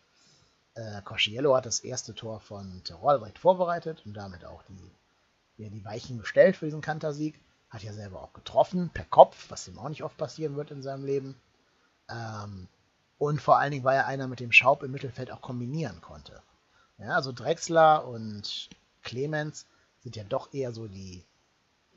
Äh, 0.75 1.01
Cosciello 1.01 1.57
hat 1.57 1.65
das 1.65 1.81
erste 1.81 2.15
Tor 2.15 2.41
von 2.41 2.83
Terol 2.85 3.17
direkt 3.17 3.39
vorbereitet 3.39 4.03
und 4.05 4.13
damit 4.13 4.45
auch 4.45 4.63
die, 4.65 4.91
ja, 5.57 5.71
die 5.71 5.87
Weichen 5.87 6.19
gestellt 6.19 6.57
für 6.57 6.67
diesen 6.67 6.83
Kantersieg. 6.83 7.41
Hat 7.71 7.83
ja 7.83 7.95
selber 7.95 8.23
auch 8.23 8.35
getroffen, 8.35 8.91
per 8.93 9.07
Kopf, 9.07 9.47
was 9.49 9.67
ihm 9.67 9.79
auch 9.79 9.89
nicht 9.89 10.05
oft 10.05 10.19
passieren 10.19 10.55
wird 10.55 10.71
in 10.71 10.83
seinem 10.83 11.07
Leben. 11.07 11.35
Ähm, 12.11 12.69
und 13.17 13.41
vor 13.41 13.59
allen 13.59 13.71
Dingen 13.71 13.85
war 13.85 13.95
er 13.95 14.07
einer, 14.07 14.29
mit 14.29 14.41
dem 14.41 14.53
Schaub 14.53 14.83
im 14.83 14.93
Mittelfeld 14.93 15.31
auch 15.31 15.41
kombinieren 15.41 16.03
konnte. 16.03 16.43
Ja, 16.99 17.15
also 17.15 17.33
Drexler 17.33 18.07
und 18.07 18.69
Clemens 19.03 19.65
sind 20.01 20.15
ja 20.15 20.25
doch 20.25 20.53
eher 20.53 20.73
so 20.73 20.89
die, 20.89 21.25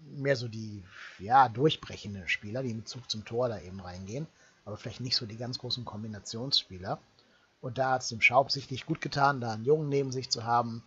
mehr 0.01 0.35
so 0.35 0.47
die, 0.47 0.83
ja, 1.19 1.49
durchbrechenden 1.49 2.27
Spieler, 2.27 2.63
die 2.63 2.73
mit 2.73 2.87
Zug 2.87 3.09
zum 3.09 3.25
Tor 3.25 3.49
da 3.49 3.59
eben 3.59 3.79
reingehen, 3.79 4.27
aber 4.65 4.77
vielleicht 4.77 5.01
nicht 5.01 5.15
so 5.15 5.25
die 5.25 5.37
ganz 5.37 5.59
großen 5.59 5.85
Kombinationsspieler. 5.85 6.99
Und 7.61 7.77
da 7.77 7.91
hat 7.91 8.03
es 8.03 8.09
dem 8.09 8.21
Schaub 8.21 8.51
sichtlich 8.51 8.85
gut 8.85 9.01
getan, 9.01 9.41
da 9.41 9.53
einen 9.53 9.65
Jungen 9.65 9.89
neben 9.89 10.11
sich 10.11 10.29
zu 10.29 10.45
haben, 10.45 10.83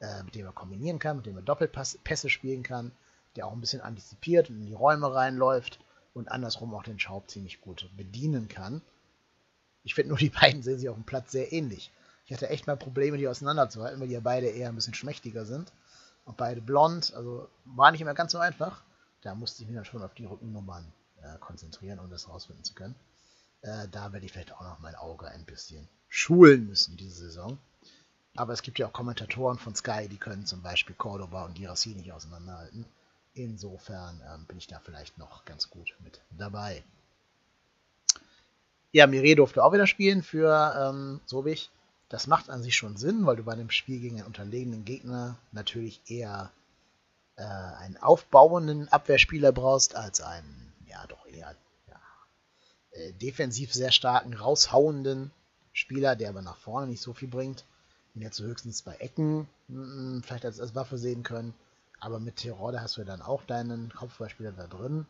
äh, 0.00 0.22
mit 0.24 0.34
dem 0.34 0.46
er 0.46 0.52
kombinieren 0.52 0.98
kann, 0.98 1.18
mit 1.18 1.26
dem 1.26 1.36
er 1.36 1.42
Doppelpässe 1.42 2.28
spielen 2.28 2.62
kann, 2.62 2.92
der 3.36 3.46
auch 3.46 3.52
ein 3.52 3.60
bisschen 3.60 3.80
antizipiert 3.80 4.50
und 4.50 4.60
in 4.60 4.66
die 4.66 4.74
Räume 4.74 5.14
reinläuft 5.14 5.78
und 6.14 6.30
andersrum 6.30 6.74
auch 6.74 6.82
den 6.82 6.98
Schaub 6.98 7.30
ziemlich 7.30 7.60
gut 7.60 7.88
bedienen 7.96 8.48
kann. 8.48 8.82
Ich 9.84 9.94
finde 9.94 10.10
nur, 10.10 10.18
die 10.18 10.30
beiden 10.40 10.62
sehen 10.62 10.78
sich 10.78 10.88
auf 10.88 10.96
dem 10.96 11.04
Platz 11.04 11.32
sehr 11.32 11.52
ähnlich. 11.52 11.92
Ich 12.26 12.32
hatte 12.32 12.48
echt 12.48 12.66
mal 12.66 12.76
Probleme, 12.76 13.18
die 13.18 13.28
auseinanderzuhalten, 13.28 14.00
weil 14.00 14.08
die 14.08 14.14
ja 14.14 14.20
beide 14.20 14.48
eher 14.48 14.68
ein 14.68 14.74
bisschen 14.74 14.94
schmächtiger 14.94 15.46
sind. 15.46 15.72
Und 16.26 16.36
beide 16.36 16.60
blond, 16.60 17.14
also 17.14 17.48
war 17.64 17.90
nicht 17.92 18.00
immer 18.02 18.14
ganz 18.14 18.32
so 18.32 18.38
einfach. 18.38 18.82
Da 19.22 19.34
musste 19.34 19.62
ich 19.62 19.68
mich 19.68 19.76
dann 19.76 19.84
schon 19.84 20.02
auf 20.02 20.12
die 20.14 20.26
Rückennummern 20.26 20.92
äh, 21.22 21.38
konzentrieren, 21.38 21.98
um 21.98 22.10
das 22.10 22.28
rausfinden 22.28 22.64
zu 22.64 22.74
können. 22.74 22.94
Äh, 23.62 23.88
da 23.90 24.12
werde 24.12 24.26
ich 24.26 24.32
vielleicht 24.32 24.52
auch 24.52 24.60
noch 24.60 24.80
mein 24.80 24.96
Auge 24.96 25.28
ein 25.28 25.44
bisschen 25.44 25.88
schulen 26.08 26.66
müssen 26.66 26.96
diese 26.96 27.26
Saison. 27.26 27.58
Aber 28.36 28.52
es 28.52 28.62
gibt 28.62 28.78
ja 28.78 28.86
auch 28.86 28.92
Kommentatoren 28.92 29.58
von 29.58 29.74
Sky, 29.74 30.08
die 30.08 30.18
können 30.18 30.44
zum 30.44 30.62
Beispiel 30.62 30.94
Cordoba 30.94 31.44
und 31.44 31.54
Girassi 31.54 31.90
nicht 31.90 32.12
auseinanderhalten. 32.12 32.84
Insofern 33.34 34.20
ähm, 34.32 34.44
bin 34.46 34.58
ich 34.58 34.66
da 34.66 34.80
vielleicht 34.80 35.18
noch 35.18 35.44
ganz 35.44 35.70
gut 35.70 35.94
mit 36.02 36.20
dabei. 36.30 36.84
Ja, 38.92 39.06
Mire 39.06 39.36
durfte 39.36 39.62
auch 39.64 39.72
wieder 39.72 39.86
spielen 39.86 40.22
für 40.22 40.74
ähm, 40.78 41.20
Sobich. 41.26 41.70
Das 42.08 42.26
macht 42.26 42.50
an 42.50 42.62
sich 42.62 42.76
schon 42.76 42.96
Sinn, 42.96 43.26
weil 43.26 43.36
du 43.36 43.42
bei 43.42 43.52
einem 43.52 43.70
Spiel 43.70 44.00
gegen 44.00 44.16
einen 44.18 44.26
unterlegenen 44.26 44.84
Gegner 44.84 45.36
natürlich 45.52 46.00
eher 46.06 46.52
äh, 47.36 47.42
einen 47.42 47.96
aufbauenden 47.96 48.88
Abwehrspieler 48.88 49.52
brauchst, 49.52 49.96
als 49.96 50.20
einen, 50.20 50.72
ja, 50.86 51.04
doch 51.08 51.26
eher 51.26 51.56
ja, 51.88 52.00
äh, 52.92 53.12
defensiv 53.14 53.72
sehr 53.72 53.90
starken, 53.90 54.34
raushauenden 54.34 55.32
Spieler, 55.72 56.16
der 56.16 56.30
aber 56.30 56.42
nach 56.42 56.56
vorne 56.56 56.86
nicht 56.86 57.02
so 57.02 57.12
viel 57.12 57.28
bringt. 57.28 57.64
Den 58.14 58.22
jetzt 58.22 58.40
höchstens 58.40 58.82
bei 58.82 58.94
Ecken 58.96 59.48
mh, 59.68 59.84
hm, 59.84 60.22
vielleicht 60.22 60.44
als, 60.44 60.60
als 60.60 60.74
Waffe 60.74 60.98
sehen 60.98 61.22
können. 61.22 61.54
Aber 61.98 62.20
mit 62.20 62.36
Tirode 62.36 62.80
hast 62.80 62.96
du 62.96 63.04
dann 63.04 63.20
auch 63.20 63.42
deinen 63.44 63.92
Kopfballspieler 63.92 64.52
da 64.52 64.66
drin. 64.66 65.06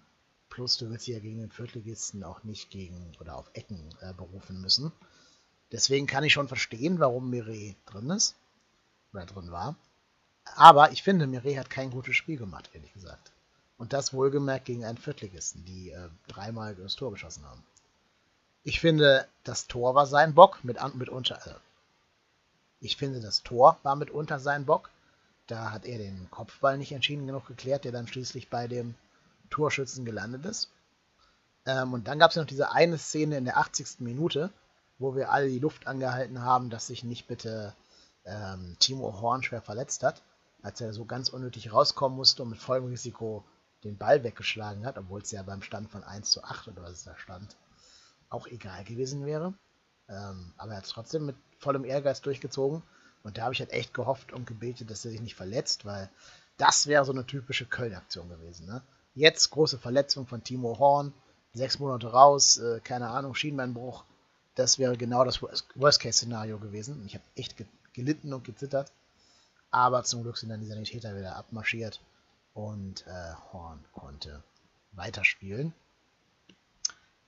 Plus 0.48 0.78
du 0.78 0.88
willst 0.90 1.06
ja 1.06 1.18
gegen 1.18 1.40
den 1.40 1.50
Viertligisten 1.50 2.24
auch 2.24 2.42
nicht 2.44 2.70
gegen 2.70 3.12
oder 3.20 3.36
auf 3.36 3.50
Ecken 3.52 3.94
äh, 4.00 4.12
berufen 4.14 4.60
müssen. 4.60 4.92
Deswegen 5.72 6.06
kann 6.06 6.24
ich 6.24 6.32
schon 6.32 6.48
verstehen, 6.48 6.98
warum 7.00 7.30
Mireille 7.30 7.74
drin 7.86 8.10
ist. 8.10 8.34
Oder 9.12 9.26
drin 9.26 9.50
war. 9.50 9.74
Aber 10.54 10.92
ich 10.92 11.02
finde, 11.02 11.26
Mireille 11.26 11.58
hat 11.58 11.70
kein 11.70 11.90
gutes 11.90 12.16
Spiel 12.16 12.36
gemacht, 12.36 12.70
ehrlich 12.72 12.92
gesagt. 12.92 13.32
Und 13.78 13.92
das 13.92 14.12
wohlgemerkt 14.12 14.64
gegen 14.64 14.84
einen 14.84 14.98
Viertligisten, 14.98 15.64
die 15.64 15.90
äh, 15.90 16.08
dreimal 16.28 16.74
das 16.74 16.96
Tor 16.96 17.10
geschossen 17.10 17.44
haben. 17.44 17.62
Ich 18.62 18.80
finde, 18.80 19.26
das 19.44 19.66
Tor 19.66 19.94
war 19.94 20.06
sein 20.06 20.34
Bock, 20.34 20.64
mit, 20.64 20.78
mitunter. 20.94 21.38
Äh, 21.46 21.54
ich 22.80 22.96
finde, 22.96 23.20
das 23.20 23.42
Tor 23.42 23.78
war 23.82 23.96
mitunter 23.96 24.38
sein 24.38 24.64
Bock. 24.64 24.90
Da 25.46 25.70
hat 25.72 25.84
er 25.84 25.98
den 25.98 26.28
Kopfball 26.30 26.78
nicht 26.78 26.92
entschieden 26.92 27.26
genug 27.26 27.46
geklärt, 27.46 27.84
der 27.84 27.92
dann 27.92 28.08
schließlich 28.08 28.48
bei 28.48 28.66
dem 28.66 28.94
Torschützen 29.50 30.04
gelandet 30.04 30.44
ist. 30.44 30.70
Ähm, 31.66 31.92
und 31.92 32.08
dann 32.08 32.18
gab 32.18 32.30
es 32.30 32.36
noch 32.36 32.46
diese 32.46 32.72
eine 32.72 32.98
Szene 32.98 33.36
in 33.36 33.44
der 33.44 33.58
80. 33.58 34.00
Minute, 34.00 34.50
wo 34.98 35.14
wir 35.14 35.30
alle 35.30 35.48
die 35.48 35.58
Luft 35.58 35.86
angehalten 35.86 36.42
haben, 36.42 36.70
dass 36.70 36.86
sich 36.86 37.04
nicht 37.04 37.26
bitte 37.26 37.74
ähm, 38.24 38.76
Timo 38.78 39.20
Horn 39.20 39.42
schwer 39.42 39.62
verletzt 39.62 40.02
hat, 40.02 40.22
als 40.62 40.80
er 40.80 40.92
so 40.92 41.04
ganz 41.04 41.28
unnötig 41.28 41.72
rauskommen 41.72 42.16
musste 42.16 42.42
und 42.42 42.50
mit 42.50 42.58
vollem 42.58 42.86
Risiko 42.86 43.44
den 43.84 43.98
Ball 43.98 44.24
weggeschlagen 44.24 44.84
hat, 44.84 44.98
obwohl 44.98 45.20
es 45.20 45.30
ja 45.30 45.42
beim 45.42 45.62
Stand 45.62 45.90
von 45.90 46.02
1 46.02 46.30
zu 46.30 46.42
8 46.42 46.68
oder 46.68 46.82
was 46.82 46.92
es 46.92 47.04
da 47.04 47.16
stand, 47.16 47.56
auch 48.28 48.46
egal 48.46 48.84
gewesen 48.84 49.24
wäre. 49.24 49.54
Ähm, 50.08 50.52
aber 50.56 50.72
er 50.72 50.78
hat 50.78 50.84
es 50.84 50.90
trotzdem 50.90 51.26
mit 51.26 51.36
vollem 51.58 51.84
Ehrgeiz 51.84 52.20
durchgezogen. 52.20 52.82
Und 53.22 53.38
da 53.38 53.42
habe 53.42 53.54
ich 53.54 53.60
halt 53.60 53.72
echt 53.72 53.92
gehofft 53.92 54.32
und 54.32 54.46
gebetet, 54.46 54.90
dass 54.90 55.04
er 55.04 55.10
sich 55.10 55.20
nicht 55.20 55.34
verletzt, 55.34 55.84
weil 55.84 56.08
das 56.58 56.86
wäre 56.86 57.04
so 57.04 57.12
eine 57.12 57.26
typische 57.26 57.66
Köln-Aktion 57.66 58.28
gewesen. 58.28 58.66
Ne? 58.66 58.82
Jetzt 59.14 59.50
große 59.50 59.78
Verletzung 59.78 60.26
von 60.26 60.44
Timo 60.44 60.78
Horn, 60.78 61.12
sechs 61.52 61.78
Monate 61.78 62.08
raus, 62.08 62.58
äh, 62.58 62.80
keine 62.80 63.08
Ahnung, 63.08 63.34
Schienbeinbruch. 63.34 64.04
Das 64.56 64.78
wäre 64.78 64.96
genau 64.96 65.22
das 65.22 65.42
Worst-Case-Szenario 65.42 66.58
gewesen. 66.58 67.04
Ich 67.06 67.14
habe 67.14 67.24
echt 67.36 67.54
gelitten 67.92 68.32
und 68.32 68.42
gezittert. 68.44 68.90
Aber 69.70 70.02
zum 70.02 70.22
Glück 70.22 70.38
sind 70.38 70.48
dann 70.48 70.60
die 70.60 70.66
Sanitäter 70.66 71.14
wieder 71.14 71.36
abmarschiert 71.36 72.00
und 72.54 73.06
äh, 73.06 73.34
Horn 73.52 73.84
konnte 73.92 74.42
weiterspielen. 74.92 75.74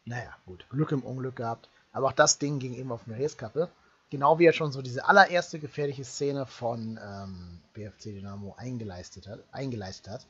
Naja, 0.06 0.34
gut, 0.46 0.64
Glück 0.70 0.90
im 0.90 1.02
Unglück 1.02 1.36
gehabt. 1.36 1.68
Aber 1.92 2.08
auch 2.08 2.12
das 2.12 2.38
Ding 2.38 2.60
ging 2.60 2.72
eben 2.72 2.90
auf 2.90 3.06
Mires 3.06 3.36
Kappe. 3.36 3.68
Genau 4.08 4.38
wie 4.38 4.46
er 4.46 4.54
schon 4.54 4.72
so 4.72 4.80
diese 4.80 5.04
allererste 5.04 5.58
gefährliche 5.58 6.04
Szene 6.04 6.46
von 6.46 6.98
ähm, 7.02 7.60
BFC 7.74 8.04
Dynamo 8.04 8.54
eingeleistet 8.56 9.28
hat, 9.28 9.40
eingeleistet 9.52 10.08
hat, 10.10 10.26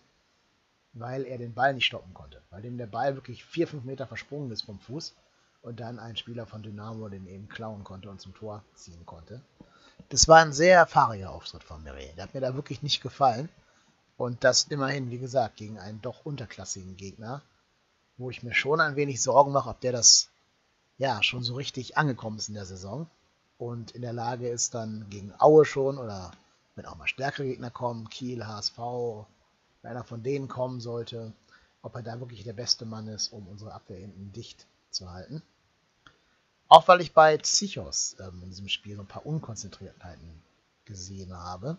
weil 0.95 1.25
er 1.25 1.38
den 1.38 1.55
Ball 1.55 1.75
nicht 1.75 1.87
stoppen 1.87 2.12
konnte. 2.12 2.43
Weil 2.50 2.62
dem 2.62 2.76
der 2.76 2.88
Ball 2.88 3.14
wirklich 3.14 3.45
4-5 3.45 3.85
Meter 3.85 4.09
versprungen 4.09 4.50
ist 4.50 4.62
vom 4.62 4.81
Fuß 4.81 5.14
und 5.62 5.81
dann 5.81 5.99
ein 5.99 6.17
Spieler 6.17 6.47
von 6.47 6.62
Dynamo 6.62 7.09
den 7.09 7.27
eben 7.27 7.49
klauen 7.49 7.85
konnte 7.85 8.11
und 8.11 8.21
zum 8.21 8.35
Tor 8.35 8.62
ziehen 8.75 9.05
konnte. 9.07 9.43
Das 10.09 10.29
war 10.29 10.38
ein 10.38 10.53
sehr 10.53 10.87
fahriger 10.87 11.31
Auftritt 11.31 11.65
von 11.65 11.83
Meret. 11.83 12.17
Der 12.17 12.25
hat 12.25 12.35
mir 12.35 12.41
da 12.41 12.55
wirklich 12.55 12.83
nicht 12.83 13.03
gefallen. 13.03 13.49
Und 14.17 14.43
das 14.43 14.65
immerhin, 14.65 15.11
wie 15.11 15.19
gesagt, 15.19 15.57
gegen 15.57 15.79
einen 15.79 16.00
doch 16.00 16.25
unterklassigen 16.25 16.97
Gegner, 16.97 17.43
wo 18.17 18.31
ich 18.31 18.43
mir 18.43 18.55
schon 18.55 18.81
ein 18.81 18.97
wenig 18.97 19.23
Sorgen 19.23 19.53
mache, 19.53 19.71
ob 19.71 19.81
der 19.81 19.93
das 19.93 20.31
ja 20.97 21.23
schon 21.23 21.45
so 21.45 21.55
richtig 21.55 21.97
angekommen 21.97 22.38
ist 22.38 22.49
in 22.49 22.55
der 22.55 22.67
Saison 22.67 23.09
und 23.59 23.93
in 23.93 24.03
der 24.03 24.12
Lage 24.12 24.49
ist, 24.49 24.75
dann 24.75 25.07
gegen 25.11 25.33
Aue 25.38 25.65
schon 25.65 25.99
oder 25.99 26.33
wenn 26.75 26.87
auch 26.87 26.97
mal 26.97 27.07
stärkere 27.07 27.47
Gegner 27.47 27.71
kommen, 27.71 28.09
Kiel, 28.09 28.47
HSV, 28.47 28.79
wenn 29.83 29.91
einer 29.93 30.05
von 30.05 30.23
denen 30.23 30.49
kommen 30.49 30.81
sollte, 30.81 31.33
ob 31.83 31.95
er 31.95 32.03
da 32.03 32.19
wirklich 32.19 32.43
der 32.43 32.53
beste 32.55 32.87
Mann 32.87 33.07
ist, 33.07 33.33
um 33.33 33.47
unsere 33.47 33.73
Abwehr 33.73 33.99
hinten 33.99 34.33
dicht 34.33 34.67
zu 34.90 35.11
halten. 35.11 35.42
Auch 36.68 36.87
weil 36.87 37.00
ich 37.00 37.12
bei 37.12 37.37
Psychos 37.38 38.16
ähm, 38.21 38.42
in 38.42 38.50
diesem 38.50 38.68
Spiel 38.68 38.97
so 38.97 39.02
ein 39.02 39.09
paar 39.09 39.26
Unkonzentriertheiten 39.26 40.42
gesehen 40.85 41.35
habe. 41.35 41.78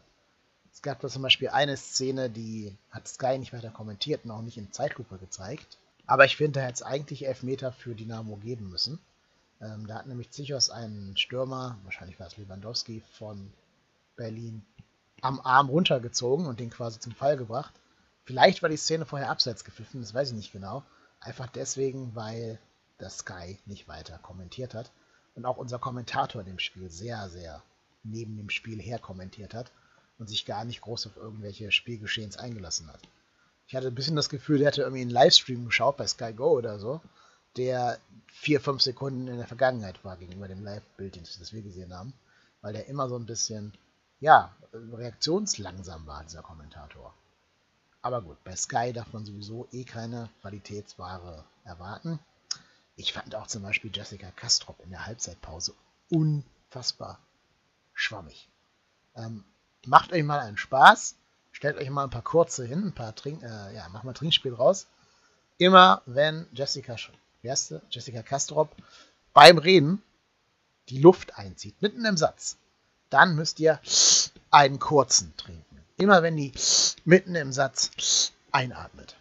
Es 0.72 0.82
gab 0.82 1.00
da 1.00 1.10
zum 1.10 1.22
Beispiel 1.22 1.50
eine 1.50 1.78
Szene, 1.78 2.30
die 2.30 2.76
hat 2.90 3.08
Sky 3.08 3.38
nicht 3.38 3.54
weiter 3.54 3.70
kommentiert 3.70 4.26
und 4.26 4.32
auch 4.32 4.42
nicht 4.42 4.58
in 4.58 4.72
Zeitlupe 4.72 5.18
gezeigt. 5.18 5.78
Aber 6.06 6.26
ich 6.26 6.38
finde, 6.38 6.60
er 6.60 6.68
hätte 6.68 6.76
es 6.76 6.84
eigentlich 6.84 7.28
Elfmeter 7.28 7.72
für 7.72 7.94
Dynamo 7.94 8.38
geben 8.38 8.70
müssen. 8.70 9.00
Ähm, 9.62 9.86
da 9.88 9.96
hat 9.96 10.08
nämlich 10.08 10.32
Zichos 10.32 10.70
einen 10.70 11.18
Stürmer, 11.18 11.78
wahrscheinlich 11.84 12.20
war 12.20 12.28
es 12.28 12.38
Lewandowski, 12.38 13.04
von 13.12 13.52
Berlin 14.16 14.66
am 15.22 15.40
Arm 15.42 15.70
runtergezogen 15.70 16.46
und 16.46 16.60
den 16.60 16.70
quasi 16.70 17.00
zum 17.00 17.14
Fall 17.14 17.38
gebracht. 17.38 17.74
Vielleicht 18.24 18.62
war 18.62 18.70
die 18.70 18.78
Szene 18.78 19.06
vorher 19.06 19.30
abseits 19.30 19.64
gepfiffen, 19.64 20.02
das 20.02 20.14
weiß 20.14 20.30
ich 20.30 20.36
nicht 20.36 20.52
genau. 20.52 20.84
Einfach 21.20 21.48
deswegen, 21.48 22.16
weil 22.16 22.60
das 23.00 23.20
Sky 23.20 23.58
nicht 23.66 23.88
weiter 23.88 24.20
kommentiert 24.20 24.74
hat 24.74 24.92
und 25.36 25.46
auch 25.46 25.58
unser 25.58 25.80
Kommentator 25.80 26.42
in 26.42 26.48
dem 26.48 26.60
Spiel 26.60 26.90
sehr, 26.90 27.30
sehr 27.30 27.64
neben 28.04 28.38
dem 28.38 28.50
Spiel 28.50 28.80
her 28.80 29.00
kommentiert 29.00 29.54
hat 29.54 29.72
und 30.20 30.30
sich 30.30 30.46
gar 30.46 30.66
nicht 30.66 30.82
groß 30.82 31.08
auf 31.08 31.18
irgendwelche 31.18 31.72
Spielgeschehens 31.72 32.38
eingelassen 32.38 32.88
hat. 32.88 33.02
Ich 33.68 33.76
hatte 33.76 33.88
ein 33.88 33.96
bisschen 33.96 34.16
das 34.16 34.30
Gefühl, 34.30 34.60
der 34.60 34.68
hätte 34.68 34.82
irgendwie 34.82 35.02
einen 35.02 35.12
Livestream 35.12 35.66
geschaut 35.66 35.98
bei 35.98 36.08
Sky 36.08 36.34
Go 36.34 36.58
oder 36.58 36.80
so, 36.80 37.02
der 37.56 38.00
vier, 38.28 38.62
fünf 38.62 38.82
Sekunden 38.82 39.28
in 39.28 39.38
der 39.38 39.48
Vergangenheit 39.48 40.04
war 40.04 40.18
gegenüber 40.18 40.48
dem 40.48 40.64
Live-Bild, 40.64 41.20
das 41.40 41.54
wir 41.54 41.62
gesehen 41.62 41.94
haben, 41.94 42.14
weil 42.62 42.74
der 42.74 42.88
immer 42.88 43.08
so 43.10 43.16
ein 43.16 43.26
bisschen, 43.26 43.74
ja, 44.20 44.56
reaktionslangsam 44.74 46.06
war, 46.06 46.24
dieser 46.24 46.42
Kommentator. 46.42 47.14
Aber 48.02 48.22
gut, 48.22 48.44
bei 48.44 48.56
Sky 48.56 48.94
darf 48.94 49.12
man 49.14 49.26
sowieso 49.26 49.68
eh 49.72 49.84
keine 49.84 50.30
Qualitätsware 50.42 51.44
erwarten. 51.64 52.20
Ich 53.00 53.14
fand 53.14 53.34
auch 53.34 53.48
zum 53.48 53.64
Beispiel 53.64 53.92
Jessica 53.94 54.30
Kastrop 54.32 54.78
in 54.84 54.90
der 54.90 55.06
Halbzeitpause 55.06 55.74
unfassbar 56.10 57.18
schwammig. 57.94 58.50
Ähm, 59.16 59.46
macht 59.86 60.12
euch 60.12 60.24
mal 60.24 60.42
einen 60.42 60.58
Spaß, 60.58 61.16
stellt 61.54 61.78
euch 61.78 61.90
mal 61.90 62.04
ein 62.04 62.10
paar 62.10 62.24
kurze 62.24 62.66
hin, 62.66 62.88
ein 62.88 62.94
paar 62.94 63.16
Trink, 63.16 63.42
äh, 63.42 63.74
ja, 63.74 63.88
macht 63.88 64.04
mal 64.04 64.12
Trinkspiel 64.12 64.54
raus. 64.54 64.86
Immer 65.58 66.02
wenn 66.08 66.46
Jessica, 66.52 66.98
erste, 67.42 67.82
Jessica 67.90 68.22
Kastrop 68.22 68.76
beim 69.34 69.60
Reden 69.60 70.04
die 70.90 71.00
Luft 71.00 71.38
einzieht, 71.38 71.82
mitten 71.82 72.04
im 72.04 72.18
Satz, 72.18 72.58
dann 73.10 73.34
müsst 73.34 73.62
ihr 73.62 73.80
einen 74.52 74.78
kurzen 74.78 75.34
trinken. 75.38 75.86
Immer 75.96 76.22
wenn 76.22 76.36
die 76.36 76.52
mitten 77.06 77.36
im 77.36 77.54
Satz 77.54 78.34
einatmet 78.52 79.16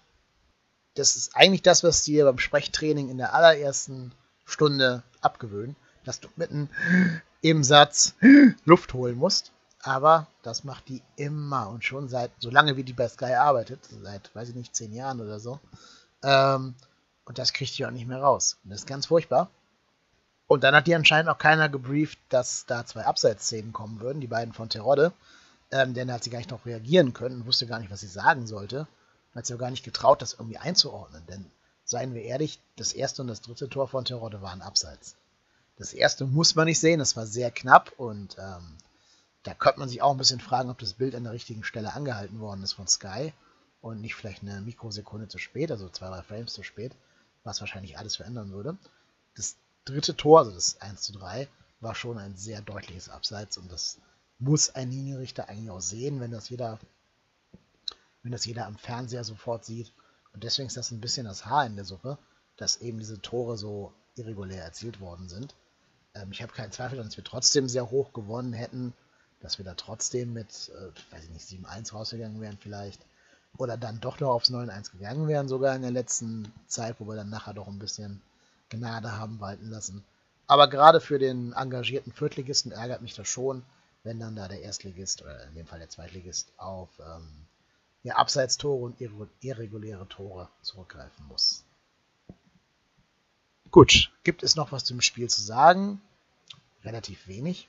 das 0.99 1.17
ist 1.17 1.37
eigentlich 1.37 1.63
das, 1.63 1.85
was 1.85 2.03
dir 2.03 2.25
beim 2.25 2.39
Sprechtraining 2.39 3.09
in 3.09 3.19
der 3.19 3.35
allerersten 3.35 4.13
Stunde 4.45 5.03
abgewöhnen, 5.21 5.77
dass 6.05 6.21
du 6.21 6.29
mitten 6.37 6.71
im 7.41 7.63
Satz 7.63 8.15
Luft 8.65 8.95
holen 8.95 9.17
musst. 9.17 9.53
Aber 9.83 10.27
das 10.43 10.65
macht 10.65 10.89
die 10.89 11.03
immer 11.17 11.69
und 11.69 11.85
schon 11.85 12.09
seit, 12.09 12.33
so 12.41 12.51
lange 12.51 12.77
wie 12.77 12.83
die 12.83 12.93
bei 12.93 13.09
Sky 13.09 13.35
arbeitet, 13.35 13.81
seit, 14.03 14.35
weiß 14.35 14.49
ich 14.49 14.55
nicht, 14.57 14.75
zehn 14.75 14.93
Jahren 14.93 15.21
oder 15.21 15.39
so. 15.39 15.61
Ähm, 16.23 16.75
und 17.25 17.39
das 17.39 17.53
kriegt 17.53 17.79
die 17.79 17.87
auch 17.87 17.93
nicht 17.93 18.09
mehr 18.09 18.21
raus. 18.21 18.57
Und 18.65 18.71
das 18.71 18.81
ist 18.81 18.87
ganz 18.87 19.07
furchtbar. 19.07 19.51
Und 20.49 20.65
dann 20.65 20.75
hat 20.75 20.89
die 20.89 20.95
anscheinend 20.95 21.31
auch 21.31 21.39
keiner 21.39 21.69
gebrieft, 21.69 22.19
dass 22.29 22.67
da 22.67 22.85
zwei 22.87 23.05
Abseitsszenen 23.05 23.73
kommen 23.73 24.01
würden, 24.01 24.21
die 24.21 24.27
beiden 24.27 24.53
von 24.53 24.69
Terodde. 24.69 25.13
Ähm, 25.71 25.95
denn 25.95 26.09
da 26.09 26.15
hat 26.15 26.25
sie 26.25 26.31
gar 26.31 26.39
nicht 26.39 26.51
noch 26.51 26.67
reagieren 26.67 27.13
können 27.13 27.43
und 27.43 27.47
wusste 27.47 27.67
gar 27.67 27.79
nicht, 27.79 27.91
was 27.91 28.01
sie 28.01 28.09
sagen 28.09 28.47
sollte 28.47 28.89
hat 29.39 29.47
sich 29.47 29.57
auch 29.57 29.61
gar 29.61 29.71
nicht 29.71 29.85
getraut, 29.85 30.23
das 30.23 30.35
irgendwie 30.35 30.59
einzuordnen. 30.59 31.25
Denn, 31.27 31.51
seien 31.85 32.15
wir 32.15 32.23
ehrlich, 32.23 32.61
das 32.77 32.93
erste 32.93 33.23
und 33.23 33.29
das 33.29 33.41
dritte 33.41 33.69
Tor 33.69 33.89
von 33.89 34.05
Terodde 34.05 34.43
waren 34.43 34.61
abseits. 34.61 35.17
Das 35.77 35.93
erste 35.93 36.27
muss 36.27 36.55
man 36.55 36.67
nicht 36.67 36.81
sehen, 36.81 36.99
das 36.99 37.17
war 37.17 37.27
sehr 37.27 37.51
knapp 37.51 37.93
und 37.99 38.37
ähm, 38.39 38.77
da 39.45 39.55
könnte 39.55 39.79
man 39.79 39.89
sich 39.89 40.03
auch 40.03 40.11
ein 40.11 40.19
bisschen 40.19 40.41
fragen, 40.41 40.71
ob 40.71 40.79
das 40.79 40.95
Bild 40.95 41.15
an 41.15 41.25
der 41.25 41.33
richtigen 41.33 41.63
Stelle 41.63 41.95
angehalten 41.95 42.41
worden 42.41 42.63
ist 42.65 42.73
von 42.73 42.89
Sky 42.89 43.33
und 43.81 44.01
nicht 44.01 44.17
vielleicht 44.17 44.43
eine 44.43 44.61
Mikrosekunde 44.61 45.29
zu 45.29 45.39
spät, 45.39 45.71
also 45.71 45.89
zwei, 45.89 46.09
drei 46.09 46.23
Frames 46.23 46.53
zu 46.53 46.65
spät, 46.65 46.93
was 47.45 47.61
wahrscheinlich 47.61 47.97
alles 47.97 48.17
verändern 48.17 48.51
würde. 48.51 48.77
Das 49.37 49.57
dritte 49.85 50.17
Tor, 50.17 50.41
also 50.41 50.51
das 50.51 50.81
1 50.81 51.01
zu 51.01 51.13
3, 51.13 51.49
war 51.81 51.95
schon 51.95 52.19
ein 52.19 52.37
sehr 52.37 52.61
deutliches 52.61 53.09
Abseits 53.09 53.57
und 53.57 53.71
das 53.71 53.99
muss 54.39 54.75
ein 54.75 54.91
Linienrichter 54.91 55.49
eigentlich 55.49 55.71
auch 55.71 55.81
sehen, 55.81 56.21
wenn 56.21 56.33
das 56.33 56.49
jeder 56.49 56.79
wenn 58.23 58.33
das 58.33 58.45
jeder 58.47 58.67
am 58.67 58.77
Fernseher 58.77 59.25
sofort 59.25 59.65
sieht. 59.65 59.93
Und 60.33 60.45
deswegen 60.45 60.69
ist 60.69 60.77
das 60.77 60.91
ein 60.91 61.01
bisschen 61.01 61.27
das 61.27 61.47
Haar 61.47 61.67
in 61.67 61.77
der 61.77 61.85
Suppe, 61.85 62.19
dass 62.57 62.81
eben 62.81 62.99
diese 62.99 63.21
Tore 63.21 63.57
so 63.57 63.93
irregulär 64.17 64.65
erzielt 64.65 65.01
worden 65.01 65.29
sind. 65.29 65.55
Ähm, 66.15 66.33
ich 66.33 66.43
habe 66.43 66.53
keinen 66.53 66.73
Zweifel, 66.73 66.99
dass 66.99 67.17
wir 67.17 67.25
trotzdem 67.25 67.69
sehr 67.69 67.91
hoch 67.91 68.13
gewonnen 68.13 68.53
hätten, 68.53 68.93
dass 69.41 69.59
wir 69.59 69.65
da 69.65 69.75
trotzdem 69.75 70.33
mit, 70.33 70.71
äh, 70.71 71.15
weiß 71.15 71.25
ich 71.25 71.31
nicht, 71.31 71.47
7-1 71.47 71.93
rausgegangen 71.93 72.41
wären 72.41 72.59
vielleicht. 72.59 73.01
Oder 73.57 73.77
dann 73.77 74.01
doch 74.01 74.21
noch 74.21 74.31
aufs 74.31 74.51
9-1 74.51 74.93
gegangen 74.93 75.27
wären, 75.27 75.49
sogar 75.49 75.75
in 75.75 75.83
der 75.83 75.91
letzten 75.91 76.53
Zeit, 76.67 76.97
wo 76.99 77.07
wir 77.07 77.17
dann 77.17 77.31
nachher 77.31 77.55
doch 77.55 77.67
ein 77.67 77.79
bisschen 77.79 78.21
Gnade 78.69 79.13
haben 79.13 79.41
walten 79.41 79.71
lassen. 79.71 80.05
Aber 80.47 80.69
gerade 80.69 81.01
für 81.01 81.19
den 81.19 81.53
engagierten 81.53 82.13
Viertligisten 82.13 82.73
ärgert 82.73 83.03
mich 83.03 83.15
das 83.15 83.29
schon, 83.29 83.65
wenn 84.03 84.21
dann 84.21 84.37
da 84.37 84.49
der 84.49 84.63
Erstligist 84.63 85.23
oder 85.23 85.45
in 85.45 85.55
dem 85.55 85.67
Fall 85.67 85.79
der 85.79 85.89
Zweitligist 85.89 86.53
auf 86.57 86.89
ähm, 87.01 87.47
ja, 88.03 88.17
Abseitstore 88.17 88.85
und 88.85 89.01
irreguläre 89.41 90.09
Tore 90.09 90.49
zurückgreifen 90.63 91.27
muss. 91.27 91.65
Gut, 93.71 94.11
gibt 94.25 94.43
es 94.43 94.57
noch 94.57 94.73
was 94.73 94.85
zum 94.85 95.01
Spiel 95.01 95.29
zu 95.29 95.43
sagen? 95.43 96.01
Relativ 96.85 97.29
wenig. 97.29 97.69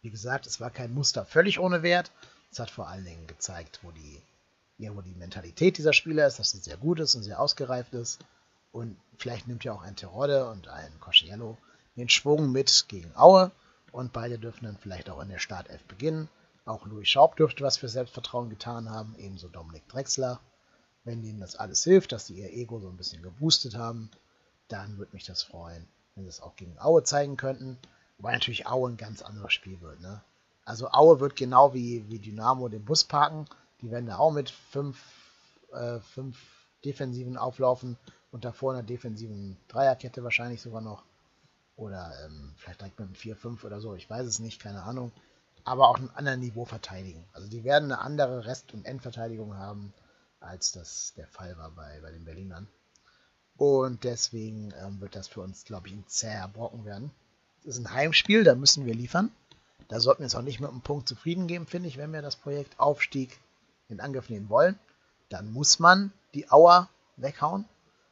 Wie 0.00 0.10
gesagt, 0.10 0.46
es 0.46 0.60
war 0.60 0.70
kein 0.70 0.94
Muster 0.94 1.24
völlig 1.26 1.58
ohne 1.58 1.82
Wert. 1.82 2.12
Es 2.50 2.58
hat 2.58 2.70
vor 2.70 2.88
allen 2.88 3.04
Dingen 3.04 3.26
gezeigt, 3.26 3.80
wo 3.82 3.90
die, 3.90 4.22
ja, 4.78 4.94
wo 4.94 5.02
die 5.02 5.14
Mentalität 5.14 5.76
dieser 5.76 5.92
Spieler 5.92 6.26
ist, 6.26 6.38
dass 6.38 6.52
sie 6.52 6.58
sehr 6.58 6.76
gut 6.76 7.00
ist 7.00 7.14
und 7.14 7.24
sehr 7.24 7.40
ausgereift 7.40 7.92
ist. 7.92 8.20
Und 8.72 8.96
vielleicht 9.18 9.48
nimmt 9.48 9.64
ja 9.64 9.72
auch 9.72 9.82
ein 9.82 9.96
Terodde 9.96 10.48
und 10.48 10.68
ein 10.68 11.00
Cosciello 11.00 11.58
den 11.96 12.08
Schwung 12.08 12.52
mit 12.52 12.86
gegen 12.88 13.14
Aue. 13.16 13.50
Und 13.92 14.12
beide 14.12 14.38
dürfen 14.38 14.64
dann 14.64 14.78
vielleicht 14.78 15.10
auch 15.10 15.20
in 15.20 15.28
der 15.28 15.38
Startelf 15.38 15.82
beginnen. 15.84 16.28
Auch 16.66 16.84
Louis 16.84 17.08
Schaub 17.08 17.36
dürfte 17.36 17.62
was 17.62 17.76
für 17.76 17.88
Selbstvertrauen 17.88 18.50
getan 18.50 18.90
haben, 18.90 19.14
ebenso 19.18 19.48
Dominik 19.48 19.88
Drexler. 19.88 20.40
Wenn 21.04 21.22
ihnen 21.22 21.40
das 21.40 21.54
alles 21.54 21.84
hilft, 21.84 22.10
dass 22.10 22.26
sie 22.26 22.40
ihr 22.40 22.52
Ego 22.52 22.80
so 22.80 22.88
ein 22.88 22.96
bisschen 22.96 23.22
geboostet 23.22 23.76
haben, 23.76 24.10
dann 24.66 24.98
würde 24.98 25.14
mich 25.14 25.24
das 25.24 25.44
freuen, 25.44 25.86
wenn 26.14 26.24
sie 26.24 26.28
es 26.28 26.42
auch 26.42 26.56
gegen 26.56 26.76
Aue 26.80 27.04
zeigen 27.04 27.36
könnten. 27.36 27.78
Wobei 28.18 28.32
natürlich 28.32 28.66
Aue 28.66 28.90
ein 28.90 28.96
ganz 28.96 29.22
anderes 29.22 29.52
Spiel 29.52 29.80
wird. 29.80 30.00
Ne? 30.00 30.20
Also 30.64 30.90
Aue 30.90 31.20
wird 31.20 31.36
genau 31.36 31.72
wie, 31.72 32.04
wie 32.08 32.18
Dynamo 32.18 32.68
den 32.68 32.84
Bus 32.84 33.04
parken. 33.04 33.46
Die 33.80 33.92
werden 33.92 34.06
da 34.06 34.18
auch 34.18 34.32
mit 34.32 34.50
fünf, 34.50 35.00
äh, 35.72 36.00
fünf 36.00 36.36
Defensiven 36.84 37.36
auflaufen 37.36 37.96
und 38.32 38.44
davor 38.44 38.72
einer 38.72 38.82
defensiven 38.82 39.56
Dreierkette 39.68 40.24
wahrscheinlich 40.24 40.60
sogar 40.60 40.80
noch. 40.80 41.04
Oder 41.76 42.12
ähm, 42.24 42.54
vielleicht 42.56 42.80
direkt 42.80 42.98
mit 42.98 43.08
einem 43.08 43.16
4-5 43.16 43.64
oder 43.64 43.80
so, 43.80 43.94
ich 43.94 44.10
weiß 44.10 44.26
es 44.26 44.40
nicht, 44.40 44.60
keine 44.60 44.82
Ahnung. 44.82 45.12
Aber 45.66 45.88
auch 45.88 45.98
ein 45.98 46.10
anderes 46.14 46.38
Niveau 46.38 46.64
verteidigen. 46.64 47.24
Also 47.32 47.48
die 47.48 47.64
werden 47.64 47.90
eine 47.90 48.00
andere 48.00 48.46
Rest- 48.46 48.72
und 48.72 48.86
Endverteidigung 48.86 49.56
haben, 49.56 49.92
als 50.40 50.70
das 50.70 51.12
der 51.16 51.26
Fall 51.26 51.58
war 51.58 51.72
bei, 51.72 51.98
bei 52.00 52.12
den 52.12 52.24
Berlinern. 52.24 52.68
Und 53.56 54.04
deswegen 54.04 54.72
ähm, 54.80 55.00
wird 55.00 55.16
das 55.16 55.26
für 55.26 55.40
uns, 55.40 55.64
glaube 55.64 55.88
ich, 55.88 55.94
ein 55.94 56.04
zäher 56.06 56.46
Brocken 56.46 56.84
werden. 56.84 57.10
Es 57.62 57.76
ist 57.76 57.84
ein 57.84 57.92
Heimspiel, 57.92 58.44
da 58.44 58.54
müssen 58.54 58.86
wir 58.86 58.94
liefern. 58.94 59.32
Da 59.88 59.98
sollten 59.98 60.20
wir 60.20 60.26
uns 60.26 60.36
auch 60.36 60.42
nicht 60.42 60.60
mit 60.60 60.70
einem 60.70 60.82
Punkt 60.82 61.08
zufrieden 61.08 61.48
geben, 61.48 61.66
finde 61.66 61.88
ich, 61.88 61.96
wenn 61.96 62.12
wir 62.12 62.22
das 62.22 62.36
Projekt 62.36 62.78
Aufstieg 62.78 63.40
in 63.88 64.00
Angriff 64.00 64.28
nehmen 64.28 64.48
wollen. 64.48 64.78
Dann 65.30 65.52
muss 65.52 65.80
man 65.80 66.12
die 66.32 66.48
Auer 66.50 66.88
weghauen. 67.16 67.64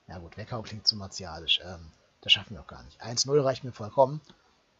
Ja 0.08 0.18
gut, 0.18 0.37
weghauen 0.37 0.64
klingt 0.64 0.88
zu 0.88 0.96
martialisch. 0.96 1.61
Ähm, 1.64 1.92
das 2.20 2.32
schaffen 2.32 2.54
wir 2.54 2.62
auch 2.62 2.66
gar 2.66 2.82
nicht. 2.82 3.00
1-0 3.00 3.44
reicht 3.44 3.62
mir 3.62 3.73
vollkommen. 3.73 4.20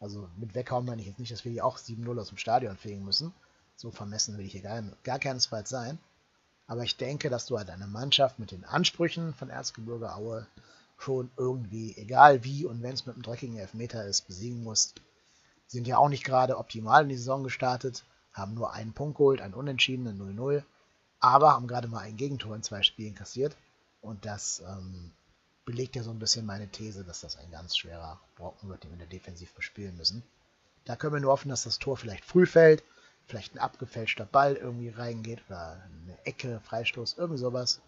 Also 0.05 0.29
mit 0.37 0.53
weghauen 0.53 0.85
meine 0.85 1.01
ich 1.01 1.07
jetzt 1.07 1.17
nicht, 1.17 1.31
dass 1.31 1.45
wir 1.45 1.51
die 1.51 1.63
auch 1.63 1.79
7-0 1.79 2.21
aus 2.21 2.27
dem 2.27 2.37
Stadion 2.37 2.77
fegen 2.77 3.03
müssen. 3.03 3.33
So 3.75 3.89
vermessen 3.89 4.37
will 4.37 4.45
ich 4.45 4.51
hier 4.51 4.61
gar, 4.61 4.83
gar 5.03 5.17
keinesfalls 5.17 5.67
sein. 5.67 5.97
Aber 6.67 6.83
ich 6.83 6.95
denke, 6.97 7.31
dass 7.31 7.47
du 7.47 7.57
halt 7.57 7.71
eine 7.71 7.87
Mannschaft 7.87 8.37
mit 8.37 8.51
den 8.51 8.65
Ansprüchen 8.65 9.33
von 9.33 9.49
Erzgebirge 9.49 10.13
Aue 10.13 10.45
schon 10.99 11.31
irgendwie, 11.37 11.97
egal 11.97 12.43
wie 12.43 12.67
und 12.67 12.83
wenn 12.83 12.93
es 12.93 13.07
mit 13.07 13.15
einem 13.15 13.23
dreckigen 13.23 13.57
Elfmeter 13.57 14.05
ist, 14.05 14.27
besiegen 14.27 14.63
musst. 14.63 15.01
Sind 15.65 15.87
ja 15.87 15.97
auch 15.97 16.09
nicht 16.09 16.23
gerade 16.23 16.59
optimal 16.59 17.01
in 17.01 17.09
die 17.09 17.17
Saison 17.17 17.43
gestartet, 17.43 18.05
haben 18.31 18.53
nur 18.53 18.73
einen 18.73 18.93
Punkt 18.93 19.17
geholt, 19.17 19.41
einen 19.41 19.55
unentschiedenen 19.55 20.21
0-0, 20.21 20.61
aber 21.19 21.53
haben 21.53 21.65
gerade 21.65 21.87
mal 21.87 22.01
ein 22.01 22.15
Gegentor 22.15 22.55
in 22.55 22.61
zwei 22.61 22.83
Spielen 22.83 23.15
kassiert. 23.15 23.57
Und 24.01 24.23
das 24.23 24.61
ähm, 24.67 25.13
belegt 25.65 25.95
ja 25.95 26.03
so 26.03 26.11
ein 26.11 26.19
bisschen 26.19 26.45
meine 26.45 26.69
These, 26.69 27.03
dass 27.03 27.21
das 27.21 27.37
ein 27.37 27.51
ganz 27.51 27.75
schwerer 27.75 28.21
Brocken 28.35 28.69
wird, 28.69 28.83
den 28.83 28.97
wir 28.97 29.07
defensiv 29.07 29.53
bespielen 29.53 29.97
müssen. 29.97 30.23
Da 30.85 30.95
können 30.95 31.13
wir 31.13 31.19
nur 31.19 31.31
hoffen, 31.31 31.49
dass 31.49 31.63
das 31.63 31.79
Tor 31.79 31.97
vielleicht 31.97 32.23
früh 32.23 32.45
fällt, 32.45 32.83
vielleicht 33.25 33.55
ein 33.55 33.59
abgefälschter 33.59 34.25
Ball 34.25 34.55
irgendwie 34.55 34.89
reingeht 34.89 35.43
oder 35.47 35.83
eine 35.83 36.25
Ecke, 36.25 36.61
Freistoß, 36.61 37.15
irgendwie 37.17 37.39
sowas. 37.39 37.81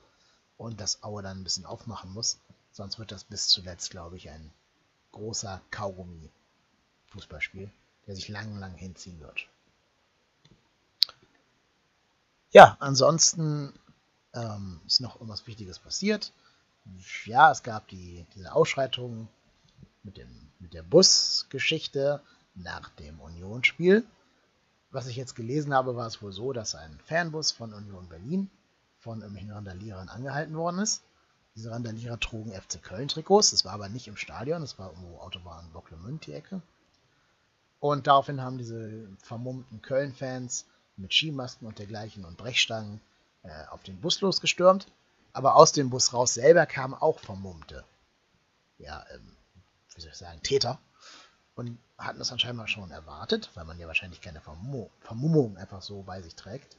Und 0.58 0.82
dass 0.82 1.04
Aue 1.04 1.22
dann 1.22 1.40
ein 1.40 1.44
bisschen 1.44 1.68
aufmachen 1.68 2.12
muss. 2.12 2.40
Sonst 2.72 2.98
wird 2.98 3.12
das 3.12 3.24
bis 3.24 3.48
zuletzt, 3.48 3.92
glaube 3.92 4.18
ich, 4.18 4.32
ein 4.32 4.52
großer 5.12 5.62
Kaugummi-Fußballspiel, 5.70 7.70
der 8.08 8.16
sich 8.16 8.28
lang, 8.28 8.58
lang 8.58 8.74
hinziehen 8.74 9.20
wird. 9.20 9.48
Ja, 12.50 12.76
ansonsten 12.80 13.74
ähm, 14.34 14.82
ist 14.88 15.02
noch 15.02 15.16
irgendwas 15.16 15.46
Wichtiges 15.46 15.78
passiert. 15.78 16.34
Ja, 17.25 17.51
es 17.51 17.63
gab 17.63 17.88
die, 17.88 18.25
diese 18.36 18.53
Ausschreitungen 18.53 19.27
mit, 20.03 20.17
dem, 20.17 20.29
mit 20.60 20.74
der 20.74 20.84
Busgeschichte 20.84 22.21
nach 22.56 22.89
dem 22.89 23.19
Unionsspiel. 23.19 24.06
Was 24.91 25.08
ich 25.08 25.15
jetzt 25.15 25.36
gelesen 25.36 25.73
habe, 25.73 25.95
war 25.95 26.08
es 26.08 26.21
wohl 26.21 26.32
so, 26.32 26.54
dass 26.54 26.76
ein 26.76 27.00
Fanbus 27.06 27.52
von 27.52 27.73
Union 27.73 28.08
Berlin 28.08 28.50
von 29.00 29.19
irgendwelchen 29.21 29.52
Randalierern 29.52 30.10
angehalten 30.10 30.56
worden 30.56 30.80
ist. 30.80 31.04
Diese 31.56 31.71
Randalierer 31.71 32.19
trugen 32.19 32.52
FC 32.52 32.82
Köln-Trikots. 32.82 33.52
Das 33.52 33.65
war 33.65 33.73
aber 33.73 33.89
nicht 33.89 34.08
im 34.08 34.17
Stadion, 34.17 34.62
das 34.62 34.80
war 34.80 34.89
irgendwo 34.91 35.17
Autobahn 35.19 35.71
Bocklemünd, 35.71 36.26
die 36.26 36.34
Ecke. 36.34 36.62
Und 37.80 38.08
daraufhin 38.08 38.41
haben 38.41 38.58
diese 38.58 39.08
vermummten 39.19 39.82
Köln-Fans 39.82 40.65
mit 40.95 41.13
Skimasken 41.13 41.67
und 41.67 41.80
dergleichen 41.80 42.26
und 42.26 42.38
Brechstangen 42.38 43.02
äh, 43.43 43.65
auf 43.69 43.84
den 43.84 44.00
Bus 44.02 44.21
losgestürmt. 44.21 44.88
Aber 45.38 45.56
aus 45.56 45.71
dem 45.71 45.91
Bus 45.91 46.13
raus 46.13 46.34
selber 46.34 46.65
kamen 46.65 46.95
auch 46.95 47.19
vermummte, 47.19 47.84
ja, 48.80 49.06
ähm, 49.13 49.38
wie 49.93 50.02
soll 50.02 50.10
ich 50.10 50.17
sagen, 50.17 50.41
Täter. 50.41 50.80
Und 51.54 51.78
hatten 51.95 52.17
das 52.17 52.32
anscheinend 52.32 52.67
schon 52.71 52.89
erwartet, 52.89 53.52
weil 53.54 53.65
man 53.65 53.78
ja 53.78 53.86
wahrscheinlich 53.86 54.19
keine 54.19 54.41
Vermummung 54.41 55.56
einfach 55.58 55.84
so 55.84 56.02
bei 56.02 56.23
sich 56.23 56.34
trägt. 56.34 56.76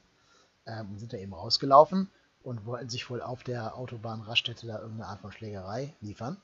Ähm, 0.67 0.99
sind 0.99 1.13
da 1.13 1.19
eben 1.19 1.35
rausgelaufen 1.35 2.11
und 2.43 2.67
wollten 2.67 2.89
sich 2.89 3.09
wohl 3.11 3.23
auf 3.23 3.45
der 3.45 3.77
Autobahn 3.77 4.23
Raststätte 4.23 4.67
da 4.67 4.81
irgendeine 4.81 5.07
Art 5.07 5.21
von 5.21 5.31
Schlägerei 5.31 5.95
liefern. 6.01 6.37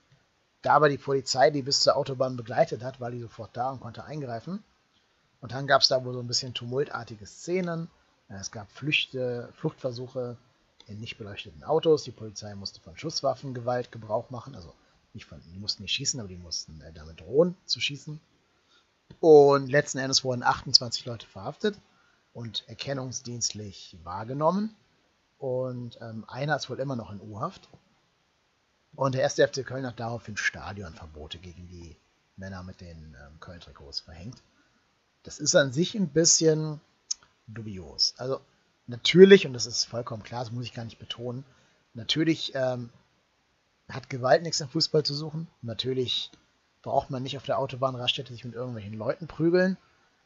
Da 0.62 0.74
aber 0.74 0.90
die 0.90 0.98
Polizei 0.98 1.50
die 1.50 1.62
bis 1.62 1.80
zur 1.80 1.96
Autobahn 1.96 2.36
begleitet 2.36 2.84
hat, 2.84 3.00
war 3.00 3.10
die 3.10 3.22
sofort 3.22 3.56
da 3.56 3.70
und 3.70 3.80
konnte 3.80 4.04
eingreifen. 4.04 4.62
Und 5.40 5.50
dann 5.50 5.66
gab 5.66 5.82
es 5.82 5.88
da 5.88 6.04
wohl 6.04 6.14
so 6.14 6.20
ein 6.20 6.28
bisschen 6.28 6.54
tumultartige 6.54 7.26
Szenen. 7.26 7.90
Es 8.28 8.52
gab 8.52 8.70
Flüchte, 8.70 9.52
Fluchtversuche 9.54 10.36
in 10.86 11.00
nicht 11.00 11.18
beleuchteten 11.18 11.64
Autos. 11.64 12.04
Die 12.04 12.10
Polizei 12.10 12.54
musste 12.54 12.80
von 12.80 12.96
Schusswaffengewalt 12.96 13.92
Gebrauch 13.92 14.30
machen. 14.30 14.54
Also 14.54 14.72
nicht 15.12 15.26
von, 15.26 15.40
die 15.52 15.58
mussten 15.58 15.82
nicht 15.82 15.94
schießen, 15.94 16.20
aber 16.20 16.28
die 16.28 16.36
mussten 16.36 16.80
äh, 16.80 16.92
damit 16.92 17.20
drohen 17.20 17.56
zu 17.66 17.80
schießen. 17.80 18.20
Und 19.20 19.68
letzten 19.68 19.98
Endes 19.98 20.24
wurden 20.24 20.42
28 20.42 21.04
Leute 21.04 21.26
verhaftet 21.26 21.78
und 22.32 22.68
erkennungsdienstlich 22.68 23.96
wahrgenommen. 24.02 24.74
Und 25.38 25.98
ähm, 26.00 26.24
einer 26.28 26.56
ist 26.56 26.70
wohl 26.70 26.80
immer 26.80 26.96
noch 26.96 27.10
in 27.10 27.20
U-Haft. 27.20 27.68
Und 28.96 29.14
der 29.14 29.22
erste 29.22 29.46
FC 29.46 29.66
Köln 29.66 29.86
hat 29.86 30.00
daraufhin 30.00 30.36
Stadionverbote 30.36 31.38
gegen 31.38 31.68
die 31.68 31.96
Männer 32.36 32.62
mit 32.62 32.80
den 32.80 33.16
ähm, 33.20 33.40
Köln-Trikots 33.40 34.00
verhängt. 34.00 34.42
Das 35.22 35.38
ist 35.38 35.54
an 35.54 35.72
sich 35.72 35.94
ein 35.94 36.08
bisschen 36.08 36.80
dubios. 37.46 38.14
Also 38.16 38.40
natürlich, 38.86 39.46
und 39.46 39.52
das 39.52 39.66
ist 39.66 39.84
vollkommen 39.84 40.22
klar, 40.22 40.44
das 40.44 40.52
muss 40.52 40.64
ich 40.64 40.74
gar 40.74 40.84
nicht 40.84 40.98
betonen, 40.98 41.44
natürlich 41.94 42.52
ähm, 42.54 42.90
hat 43.88 44.10
Gewalt 44.10 44.42
nichts 44.42 44.60
im 44.60 44.68
Fußball 44.68 45.02
zu 45.02 45.14
suchen. 45.14 45.48
Natürlich 45.62 46.30
braucht 46.82 47.10
man 47.10 47.22
nicht 47.22 47.36
auf 47.36 47.44
der 47.44 47.58
Autobahnraststätte 47.58 48.32
sich 48.32 48.44
mit 48.44 48.54
irgendwelchen 48.54 48.94
Leuten 48.94 49.26
prügeln, 49.26 49.76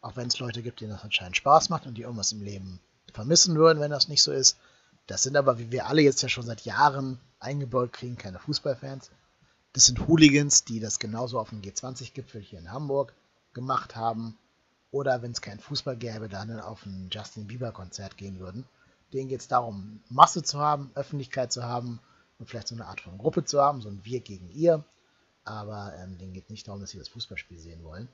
auch 0.01 0.16
wenn 0.16 0.29
es 0.29 0.38
Leute 0.38 0.62
gibt, 0.62 0.81
denen 0.81 0.92
das 0.92 1.05
anscheinend 1.05 1.37
Spaß 1.37 1.68
macht 1.68 1.87
und 1.87 1.94
die 1.94 2.03
irgendwas 2.03 2.33
im 2.33 2.42
Leben 2.42 2.81
vermissen 3.12 3.57
würden, 3.57 3.81
wenn 3.81 3.90
das 3.90 4.09
nicht 4.09 4.23
so 4.23 4.33
ist. 4.33 4.59
Das 5.07 5.23
sind 5.23 5.37
aber, 5.37 5.59
wie 5.59 5.73
wir 5.73 5.87
alle 5.87 6.03
jetzt 6.03 6.23
ja 6.23 6.29
schon 6.29 6.44
seit 6.44 6.62
Jahren 6.62 7.18
eingebaut 7.40 7.92
kriegen, 7.92 8.16
keine 8.16 8.38
Fußballfans. 8.38 9.11
Das 9.73 9.87
sind 9.87 10.07
Hooligans, 10.07 10.64
die 10.64 10.81
das 10.81 10.99
genauso 10.99 11.38
auf 11.38 11.51
dem 11.51 11.62
G20-Gipfel 11.62 12.40
hier 12.40 12.59
in 12.59 12.73
Hamburg 12.73 13.14
gemacht 13.55 13.97
haben. 13.97 14.37
Oder 14.90 15.22
wenn 15.22 15.33
es 15.33 15.42
keinen 15.42 15.61
Fußball 15.61 15.96
gäbe, 15.96 16.29
dann 16.29 16.59
auf 16.61 16.87
ein 16.87 17.09
Justin 17.11 17.46
Bieber-Konzert 17.46 18.16
gehen 18.16 18.38
würden. 18.38 18.64
Denen 19.12 19.29
geht 19.29 19.40
es 19.40 19.48
darum, 19.48 20.03
Masse 20.09 20.42
zu 20.42 20.59
haben, 20.59 20.90
Öffentlichkeit 20.94 21.53
zu 21.53 21.64
haben 21.64 22.01
und 22.38 22.48
vielleicht 22.48 22.68
so 22.68 22.74
eine 22.74 22.87
Art 22.87 23.01
von 23.01 23.18
Gruppe 23.18 23.44
zu 23.44 23.61
haben, 23.61 23.81
so 23.81 23.88
ein 23.88 24.05
Wir 24.05 24.20
gegen 24.20 24.51
ihr. 24.51 24.85
Aber 25.44 25.94
ähm, 25.96 26.18
denen 26.18 26.33
geht 26.33 26.51
nicht 26.51 26.68
darum, 26.68 26.81
dass 26.81 26.90
sie 26.90 26.98
das 26.98 27.09
Fußballspiel 27.09 27.59
sehen 27.59 27.85
wollen. 27.85 28.09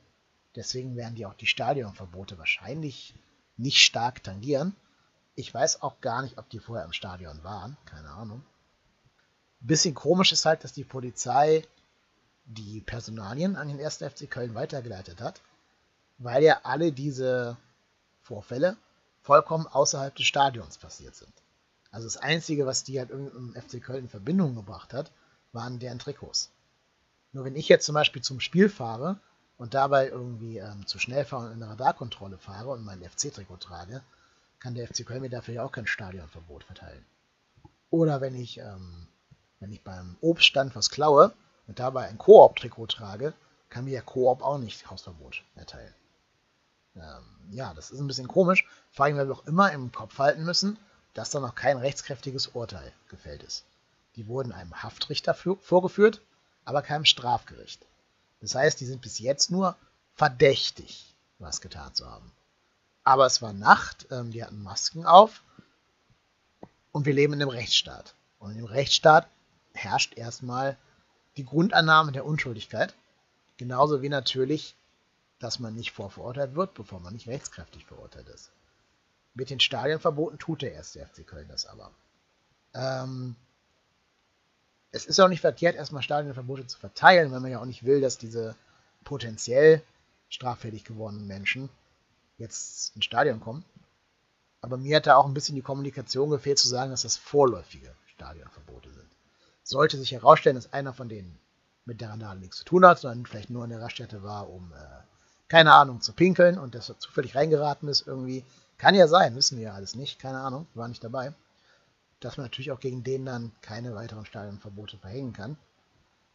Deswegen 0.56 0.96
werden 0.96 1.16
die 1.16 1.26
auch 1.26 1.34
die 1.34 1.46
Stadionverbote 1.46 2.38
wahrscheinlich 2.38 3.14
nicht 3.56 3.78
stark 3.78 4.22
tangieren. 4.22 4.74
Ich 5.34 5.52
weiß 5.52 5.82
auch 5.82 6.00
gar 6.00 6.22
nicht, 6.22 6.38
ob 6.38 6.48
die 6.48 6.60
vorher 6.60 6.84
im 6.84 6.92
Stadion 6.92 7.42
waren. 7.42 7.76
Keine 7.86 8.10
Ahnung. 8.10 8.42
Bisschen 9.60 9.94
komisch 9.94 10.32
ist 10.32 10.44
halt, 10.44 10.62
dass 10.62 10.72
die 10.72 10.84
Polizei 10.84 11.66
die 12.44 12.80
Personalien 12.82 13.56
an 13.56 13.68
den 13.68 13.80
1. 13.80 13.96
FC 13.96 14.30
Köln 14.30 14.54
weitergeleitet 14.54 15.20
hat, 15.20 15.40
weil 16.18 16.42
ja 16.42 16.60
alle 16.62 16.92
diese 16.92 17.56
Vorfälle 18.22 18.76
vollkommen 19.22 19.66
außerhalb 19.66 20.14
des 20.14 20.26
Stadions 20.26 20.78
passiert 20.78 21.14
sind. 21.14 21.32
Also 21.90 22.06
das 22.06 22.16
Einzige, 22.16 22.66
was 22.66 22.84
die 22.84 22.98
halt 22.98 23.10
im 23.10 23.54
FC 23.54 23.82
Köln 23.82 24.04
in 24.04 24.08
Verbindung 24.08 24.54
gebracht 24.54 24.92
hat, 24.92 25.12
waren 25.52 25.78
deren 25.78 25.98
Trikots. 25.98 26.50
Nur 27.32 27.44
wenn 27.44 27.56
ich 27.56 27.68
jetzt 27.68 27.86
zum 27.86 27.94
Beispiel 27.94 28.22
zum 28.22 28.40
Spiel 28.40 28.68
fahre 28.68 29.18
und 29.58 29.74
dabei 29.74 30.08
irgendwie 30.08 30.58
ähm, 30.58 30.86
zu 30.86 30.98
schnell 30.98 31.24
fahre 31.24 31.46
und 31.46 31.52
in 31.52 31.62
eine 31.62 31.72
Radarkontrolle 31.72 32.38
fahre 32.38 32.70
und 32.70 32.84
mein 32.84 33.02
FC-Trikot 33.02 33.58
trage, 33.58 34.02
kann 34.58 34.74
der 34.74 34.88
FC 34.88 35.06
Köln 35.06 35.20
mir 35.20 35.30
dafür 35.30 35.54
ja 35.54 35.64
auch 35.64 35.72
kein 35.72 35.86
Stadionverbot 35.86 36.64
verteilen. 36.64 37.04
Oder 37.90 38.20
wenn 38.20 38.34
ich, 38.34 38.58
ähm, 38.58 39.06
wenn 39.60 39.72
ich 39.72 39.82
beim 39.82 40.16
Obststand 40.20 40.74
was 40.74 40.90
klaue 40.90 41.32
und 41.66 41.78
dabei 41.78 42.08
ein 42.08 42.18
Koop-Trikot 42.18 42.86
trage, 42.86 43.34
kann 43.68 43.84
mir 43.84 43.92
der 43.92 44.02
Koop 44.02 44.42
auch 44.42 44.58
nicht 44.58 44.90
Hausverbot 44.90 45.44
erteilen. 45.54 45.94
Ähm, 46.96 47.24
ja, 47.50 47.74
das 47.74 47.90
ist 47.90 48.00
ein 48.00 48.06
bisschen 48.06 48.28
komisch, 48.28 48.66
vor 48.90 49.04
allem, 49.04 49.16
weil 49.16 49.28
wir 49.28 49.34
auch 49.34 49.46
immer 49.46 49.72
im 49.72 49.92
Kopf 49.92 50.18
halten 50.18 50.44
müssen, 50.44 50.78
dass 51.14 51.30
da 51.30 51.40
noch 51.40 51.54
kein 51.54 51.78
rechtskräftiges 51.78 52.48
Urteil 52.48 52.92
gefällt 53.08 53.42
ist. 53.42 53.64
Die 54.16 54.26
wurden 54.26 54.52
einem 54.52 54.82
Haftrichter 54.82 55.34
vorgeführt, 55.34 56.20
aber 56.64 56.82
keinem 56.82 57.04
Strafgericht. 57.04 57.84
Das 58.40 58.54
heißt, 58.54 58.80
die 58.80 58.86
sind 58.86 59.02
bis 59.02 59.18
jetzt 59.18 59.50
nur 59.50 59.76
verdächtig, 60.14 61.14
was 61.38 61.60
getan 61.60 61.94
zu 61.94 62.08
haben. 62.08 62.30
Aber 63.02 63.26
es 63.26 63.42
war 63.42 63.52
Nacht, 63.52 64.06
ähm, 64.10 64.30
die 64.30 64.42
hatten 64.42 64.62
Masken 64.62 65.04
auf 65.04 65.42
und 66.92 67.06
wir 67.06 67.12
leben 67.12 67.34
in 67.34 67.42
einem 67.42 67.50
Rechtsstaat. 67.50 68.14
Und 68.38 68.56
im 68.56 68.64
Rechtsstaat 68.64 69.28
herrscht 69.72 70.16
erstmal 70.16 70.76
die 71.36 71.44
Grundannahme 71.44 72.12
der 72.12 72.24
Unschuldigkeit. 72.24 72.94
Genauso 73.56 74.02
wie 74.02 74.08
natürlich, 74.08 74.74
dass 75.38 75.58
man 75.58 75.74
nicht 75.74 75.92
vorverurteilt 75.92 76.54
wird, 76.54 76.74
bevor 76.74 77.00
man 77.00 77.12
nicht 77.12 77.28
rechtskräftig 77.28 77.84
verurteilt 77.84 78.28
ist. 78.28 78.50
Mit 79.34 79.50
den 79.50 79.60
Stadionverboten 79.60 80.38
tut 80.38 80.62
der 80.62 80.72
erste 80.72 81.04
FC 81.04 81.26
Köln 81.26 81.48
das 81.48 81.66
aber. 81.66 81.90
Ähm, 82.74 83.36
es 84.92 85.06
ist 85.06 85.18
auch 85.20 85.28
nicht 85.28 85.40
verkehrt, 85.40 85.74
erstmal 85.74 86.02
Stadionverbote 86.02 86.66
zu 86.66 86.78
verteilen, 86.78 87.32
weil 87.32 87.40
man 87.40 87.50
ja 87.50 87.60
auch 87.60 87.64
nicht 87.64 87.84
will, 87.84 88.00
dass 88.00 88.16
diese 88.16 88.54
potenziell 89.02 89.82
straffällig 90.28 90.84
gewordenen 90.84 91.26
Menschen 91.26 91.68
jetzt 92.38 92.94
ins 92.94 93.04
Stadion 93.04 93.40
kommen. 93.40 93.64
Aber 94.60 94.76
mir 94.76 94.96
hat 94.96 95.06
da 95.06 95.16
auch 95.16 95.26
ein 95.26 95.34
bisschen 95.34 95.56
die 95.56 95.62
Kommunikation 95.62 96.30
gefehlt, 96.30 96.58
zu 96.58 96.68
sagen, 96.68 96.90
dass 96.90 97.02
das 97.02 97.16
vorläufige 97.16 97.94
Stadionverbote 98.06 98.90
sind. 98.92 99.08
Sollte 99.62 99.98
sich 99.98 100.12
herausstellen, 100.12 100.56
dass 100.56 100.72
einer 100.72 100.94
von 100.94 101.08
denen 101.08 101.38
mit 101.84 102.00
der 102.00 102.10
Randale 102.10 102.40
nichts 102.40 102.58
zu 102.58 102.64
tun 102.64 102.86
hat, 102.86 102.98
sondern 102.98 103.26
vielleicht 103.26 103.50
nur 103.50 103.64
in 103.64 103.70
der 103.70 103.80
Raststätte 103.80 104.22
war, 104.22 104.48
um, 104.48 104.72
äh, 104.72 105.02
keine 105.48 105.72
Ahnung, 105.72 106.00
zu 106.00 106.12
pinkeln 106.12 106.58
und 106.58 106.74
das 106.74 106.92
zufällig 106.98 107.34
reingeraten 107.34 107.88
ist 107.88 108.06
irgendwie. 108.06 108.44
Kann 108.78 108.94
ja 108.94 109.06
sein, 109.06 109.36
wissen 109.36 109.58
wir 109.58 109.64
ja 109.64 109.74
alles 109.74 109.94
nicht, 109.94 110.18
keine 110.18 110.40
Ahnung, 110.40 110.66
war 110.74 110.88
nicht 110.88 111.04
dabei. 111.04 111.32
Dass 112.20 112.36
man 112.36 112.46
natürlich 112.46 112.72
auch 112.72 112.80
gegen 112.80 113.04
den 113.04 113.24
dann 113.24 113.52
keine 113.62 113.94
weiteren 113.94 114.26
Stadionverbote 114.26 114.98
verhängen 114.98 115.32
kann. 115.32 115.56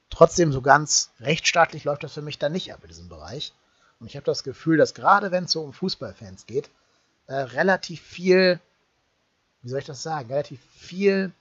Trotzdem, 0.10 0.52
so 0.52 0.62
ganz 0.62 1.12
rechtsstaatlich 1.20 1.84
läuft 1.84 2.04
das 2.04 2.14
für 2.14 2.22
mich 2.22 2.40
dann 2.40 2.52
nicht 2.52 2.74
ab 2.74 2.80
in 2.82 2.88
diesem 2.88 3.10
Bereich. 3.10 3.54
Und 4.00 4.08
ich 4.08 4.16
habe 4.16 4.26
das 4.26 4.44
Gefühl, 4.44 4.78
dass 4.78 4.94
gerade 4.94 5.32
wenn 5.32 5.46
es 5.46 5.52
so 5.52 5.62
um 5.62 5.74
Fußballfans 5.74 6.46
geht, 6.46 6.70
äh, 7.28 7.36
relativ 7.36 8.02
viel, 8.02 8.60
wie 9.62 9.70
soll 9.70 9.80
ich 9.80 9.86
das 9.86 10.02
sagen, 10.02 10.30
relativ 10.30 10.60
viel 10.72 11.32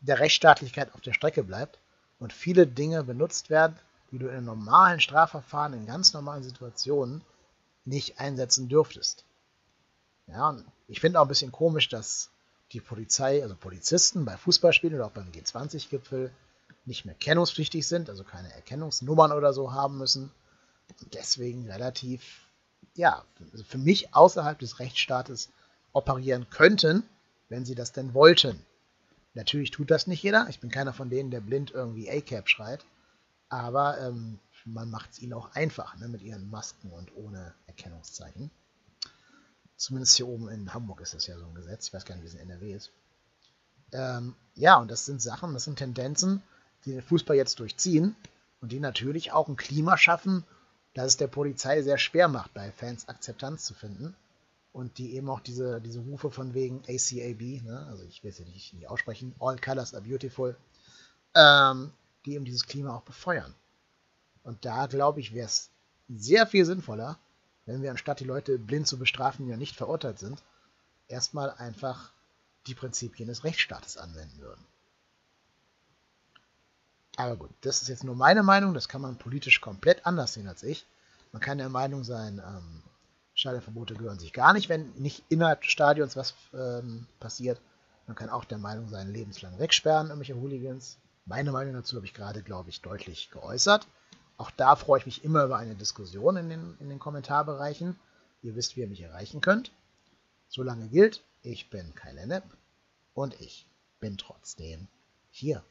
der 0.00 0.18
Rechtsstaatlichkeit 0.18 0.94
auf 0.94 1.00
der 1.00 1.12
Strecke 1.12 1.42
bleibt 1.42 1.78
und 2.18 2.32
viele 2.32 2.66
Dinge 2.66 3.04
benutzt 3.04 3.50
werden, 3.50 3.78
die 4.10 4.18
du 4.18 4.28
in 4.28 4.44
normalen 4.44 5.00
Strafverfahren, 5.00 5.72
in 5.72 5.86
ganz 5.86 6.12
normalen 6.12 6.42
Situationen 6.42 7.22
nicht 7.84 8.20
einsetzen 8.20 8.68
dürftest. 8.68 9.24
Ja, 10.26 10.50
und 10.50 10.64
ich 10.88 11.00
finde 11.00 11.20
auch 11.20 11.24
ein 11.24 11.28
bisschen 11.28 11.52
komisch, 11.52 11.88
dass 11.88 12.30
die 12.72 12.80
Polizei, 12.80 13.42
also 13.42 13.54
Polizisten 13.54 14.24
bei 14.24 14.36
Fußballspielen 14.36 14.96
oder 14.96 15.06
auch 15.06 15.12
beim 15.12 15.30
G20-Gipfel 15.30 16.32
nicht 16.84 17.04
mehr 17.04 17.14
kennungspflichtig 17.14 17.86
sind, 17.86 18.08
also 18.10 18.24
keine 18.24 18.52
Erkennungsnummern 18.52 19.32
oder 19.32 19.52
so 19.52 19.72
haben 19.72 19.98
müssen 19.98 20.30
und 21.00 21.14
deswegen 21.14 21.70
relativ, 21.70 22.46
ja, 22.94 23.24
für 23.68 23.78
mich 23.78 24.14
außerhalb 24.14 24.58
des 24.58 24.78
Rechtsstaates 24.78 25.50
operieren 25.92 26.48
könnten, 26.50 27.02
wenn 27.48 27.64
sie 27.64 27.74
das 27.74 27.92
denn 27.92 28.14
wollten. 28.14 28.64
Natürlich 29.34 29.70
tut 29.70 29.90
das 29.90 30.06
nicht 30.06 30.22
jeder. 30.22 30.46
Ich 30.48 30.60
bin 30.60 30.70
keiner 30.70 30.92
von 30.92 31.10
denen, 31.10 31.30
der 31.30 31.40
blind 31.40 31.70
irgendwie 31.70 32.10
A-Cap 32.10 32.48
schreit. 32.48 32.84
Aber 33.48 34.00
ähm, 34.00 34.38
man 34.64 34.90
macht 34.90 35.12
es 35.12 35.20
ihnen 35.20 35.32
auch 35.32 35.54
einfach, 35.54 35.96
ne, 35.96 36.08
mit 36.08 36.22
ihren 36.22 36.50
Masken 36.50 36.90
und 36.90 37.14
ohne 37.16 37.54
Erkennungszeichen. 37.66 38.50
Zumindest 39.76 40.16
hier 40.16 40.26
oben 40.26 40.48
in 40.48 40.72
Hamburg 40.72 41.00
ist 41.00 41.14
das 41.14 41.26
ja 41.26 41.38
so 41.38 41.44
ein 41.46 41.54
Gesetz. 41.54 41.88
Ich 41.88 41.94
weiß 41.94 42.04
gar 42.04 42.14
nicht, 42.14 42.24
wie 42.24 42.28
es 42.28 42.34
in 42.34 42.40
NRW 42.40 42.74
ist. 42.74 42.90
Ähm, 43.92 44.34
ja, 44.54 44.76
und 44.76 44.90
das 44.90 45.04
sind 45.04 45.22
Sachen, 45.22 45.54
das 45.54 45.64
sind 45.64 45.76
Tendenzen, 45.78 46.42
die 46.84 46.92
den 46.92 47.02
Fußball 47.02 47.36
jetzt 47.36 47.60
durchziehen 47.60 48.16
und 48.60 48.72
die 48.72 48.80
natürlich 48.80 49.32
auch 49.32 49.48
ein 49.48 49.56
Klima 49.56 49.96
schaffen, 49.96 50.44
das 50.94 51.06
es 51.06 51.16
der 51.18 51.28
Polizei 51.28 51.82
sehr 51.82 51.98
schwer 51.98 52.28
macht, 52.28 52.54
bei 52.54 52.72
Fans 52.72 53.08
Akzeptanz 53.08 53.64
zu 53.64 53.74
finden 53.74 54.16
und 54.72 54.98
die 54.98 55.14
eben 55.14 55.28
auch 55.28 55.40
diese, 55.40 55.80
diese 55.80 56.00
Rufe 56.00 56.30
von 56.30 56.54
wegen 56.54 56.80
ACAB, 56.88 57.62
ne, 57.62 57.86
also 57.88 58.04
ich 58.04 58.24
will 58.24 58.30
es 58.30 58.38
ja 58.38 58.44
nicht, 58.46 58.74
nicht 58.74 58.88
aussprechen, 58.88 59.34
All 59.38 59.56
Colors 59.58 59.94
are 59.94 60.02
Beautiful, 60.02 60.56
ähm, 61.34 61.92
die 62.26 62.34
eben 62.34 62.44
dieses 62.44 62.66
Klima 62.66 62.94
auch 62.94 63.02
befeuern. 63.02 63.54
Und 64.42 64.64
da, 64.64 64.86
glaube 64.86 65.20
ich, 65.20 65.34
wäre 65.34 65.46
es 65.46 65.70
sehr 66.08 66.46
viel 66.46 66.64
sinnvoller, 66.64 67.18
wenn 67.64 67.82
wir 67.82 67.90
anstatt 67.90 68.20
die 68.20 68.24
Leute 68.24 68.58
blind 68.58 68.86
zu 68.86 68.98
bestrafen, 68.98 69.44
die 69.44 69.50
ja 69.50 69.56
nicht 69.56 69.76
verurteilt 69.76 70.18
sind, 70.18 70.42
erstmal 71.08 71.50
einfach 71.52 72.12
die 72.66 72.74
Prinzipien 72.74 73.28
des 73.28 73.44
Rechtsstaates 73.44 73.96
anwenden 73.96 74.40
würden. 74.40 74.64
Aber 77.16 77.36
gut, 77.36 77.50
das 77.62 77.82
ist 77.82 77.88
jetzt 77.88 78.04
nur 78.04 78.14
meine 78.14 78.42
Meinung, 78.42 78.74
das 78.74 78.88
kann 78.88 79.00
man 79.00 79.16
politisch 79.16 79.60
komplett 79.60 80.04
anders 80.04 80.34
sehen 80.34 80.48
als 80.48 80.62
ich. 80.62 80.86
Man 81.32 81.40
kann 81.40 81.58
der 81.58 81.68
Meinung 81.68 82.04
sein, 82.04 82.42
ähm, 82.46 82.82
Stadionverbote 83.34 83.94
gehören 83.94 84.18
sich 84.18 84.32
gar 84.32 84.52
nicht, 84.52 84.68
wenn 84.68 84.92
nicht 84.96 85.24
innerhalb 85.28 85.62
des 85.62 85.70
Stadions 85.70 86.16
was 86.16 86.34
ähm, 86.54 87.06
passiert. 87.18 87.60
Man 88.06 88.16
kann 88.16 88.30
auch 88.30 88.44
der 88.44 88.58
Meinung 88.58 88.88
sein, 88.88 89.12
lebenslang 89.12 89.58
wegsperren, 89.58 90.08
irgendwelche 90.08 90.36
Hooligans. 90.36 90.98
Meine 91.28 91.50
Meinung 91.50 91.74
dazu 91.74 91.96
habe 91.96 92.06
ich 92.06 92.14
gerade, 92.14 92.40
glaube 92.40 92.70
ich, 92.70 92.82
deutlich 92.82 93.30
geäußert. 93.32 93.88
Auch 94.36 94.52
da 94.52 94.76
freue 94.76 95.00
ich 95.00 95.06
mich 95.06 95.24
immer 95.24 95.42
über 95.44 95.56
eine 95.56 95.74
Diskussion 95.74 96.36
in 96.36 96.48
den, 96.48 96.76
in 96.78 96.88
den 96.88 97.00
Kommentarbereichen. 97.00 97.98
Ihr 98.42 98.54
wisst, 98.54 98.76
wie 98.76 98.82
ihr 98.82 98.88
mich 98.88 99.00
erreichen 99.00 99.40
könnt. 99.40 99.72
Solange 100.48 100.86
gilt, 100.86 101.24
ich 101.42 101.68
bin 101.68 101.96
Kai 101.96 102.12
Lennep 102.12 102.44
und 103.12 103.40
ich 103.40 103.66
bin 103.98 104.16
trotzdem 104.16 104.86
hier. 105.30 105.64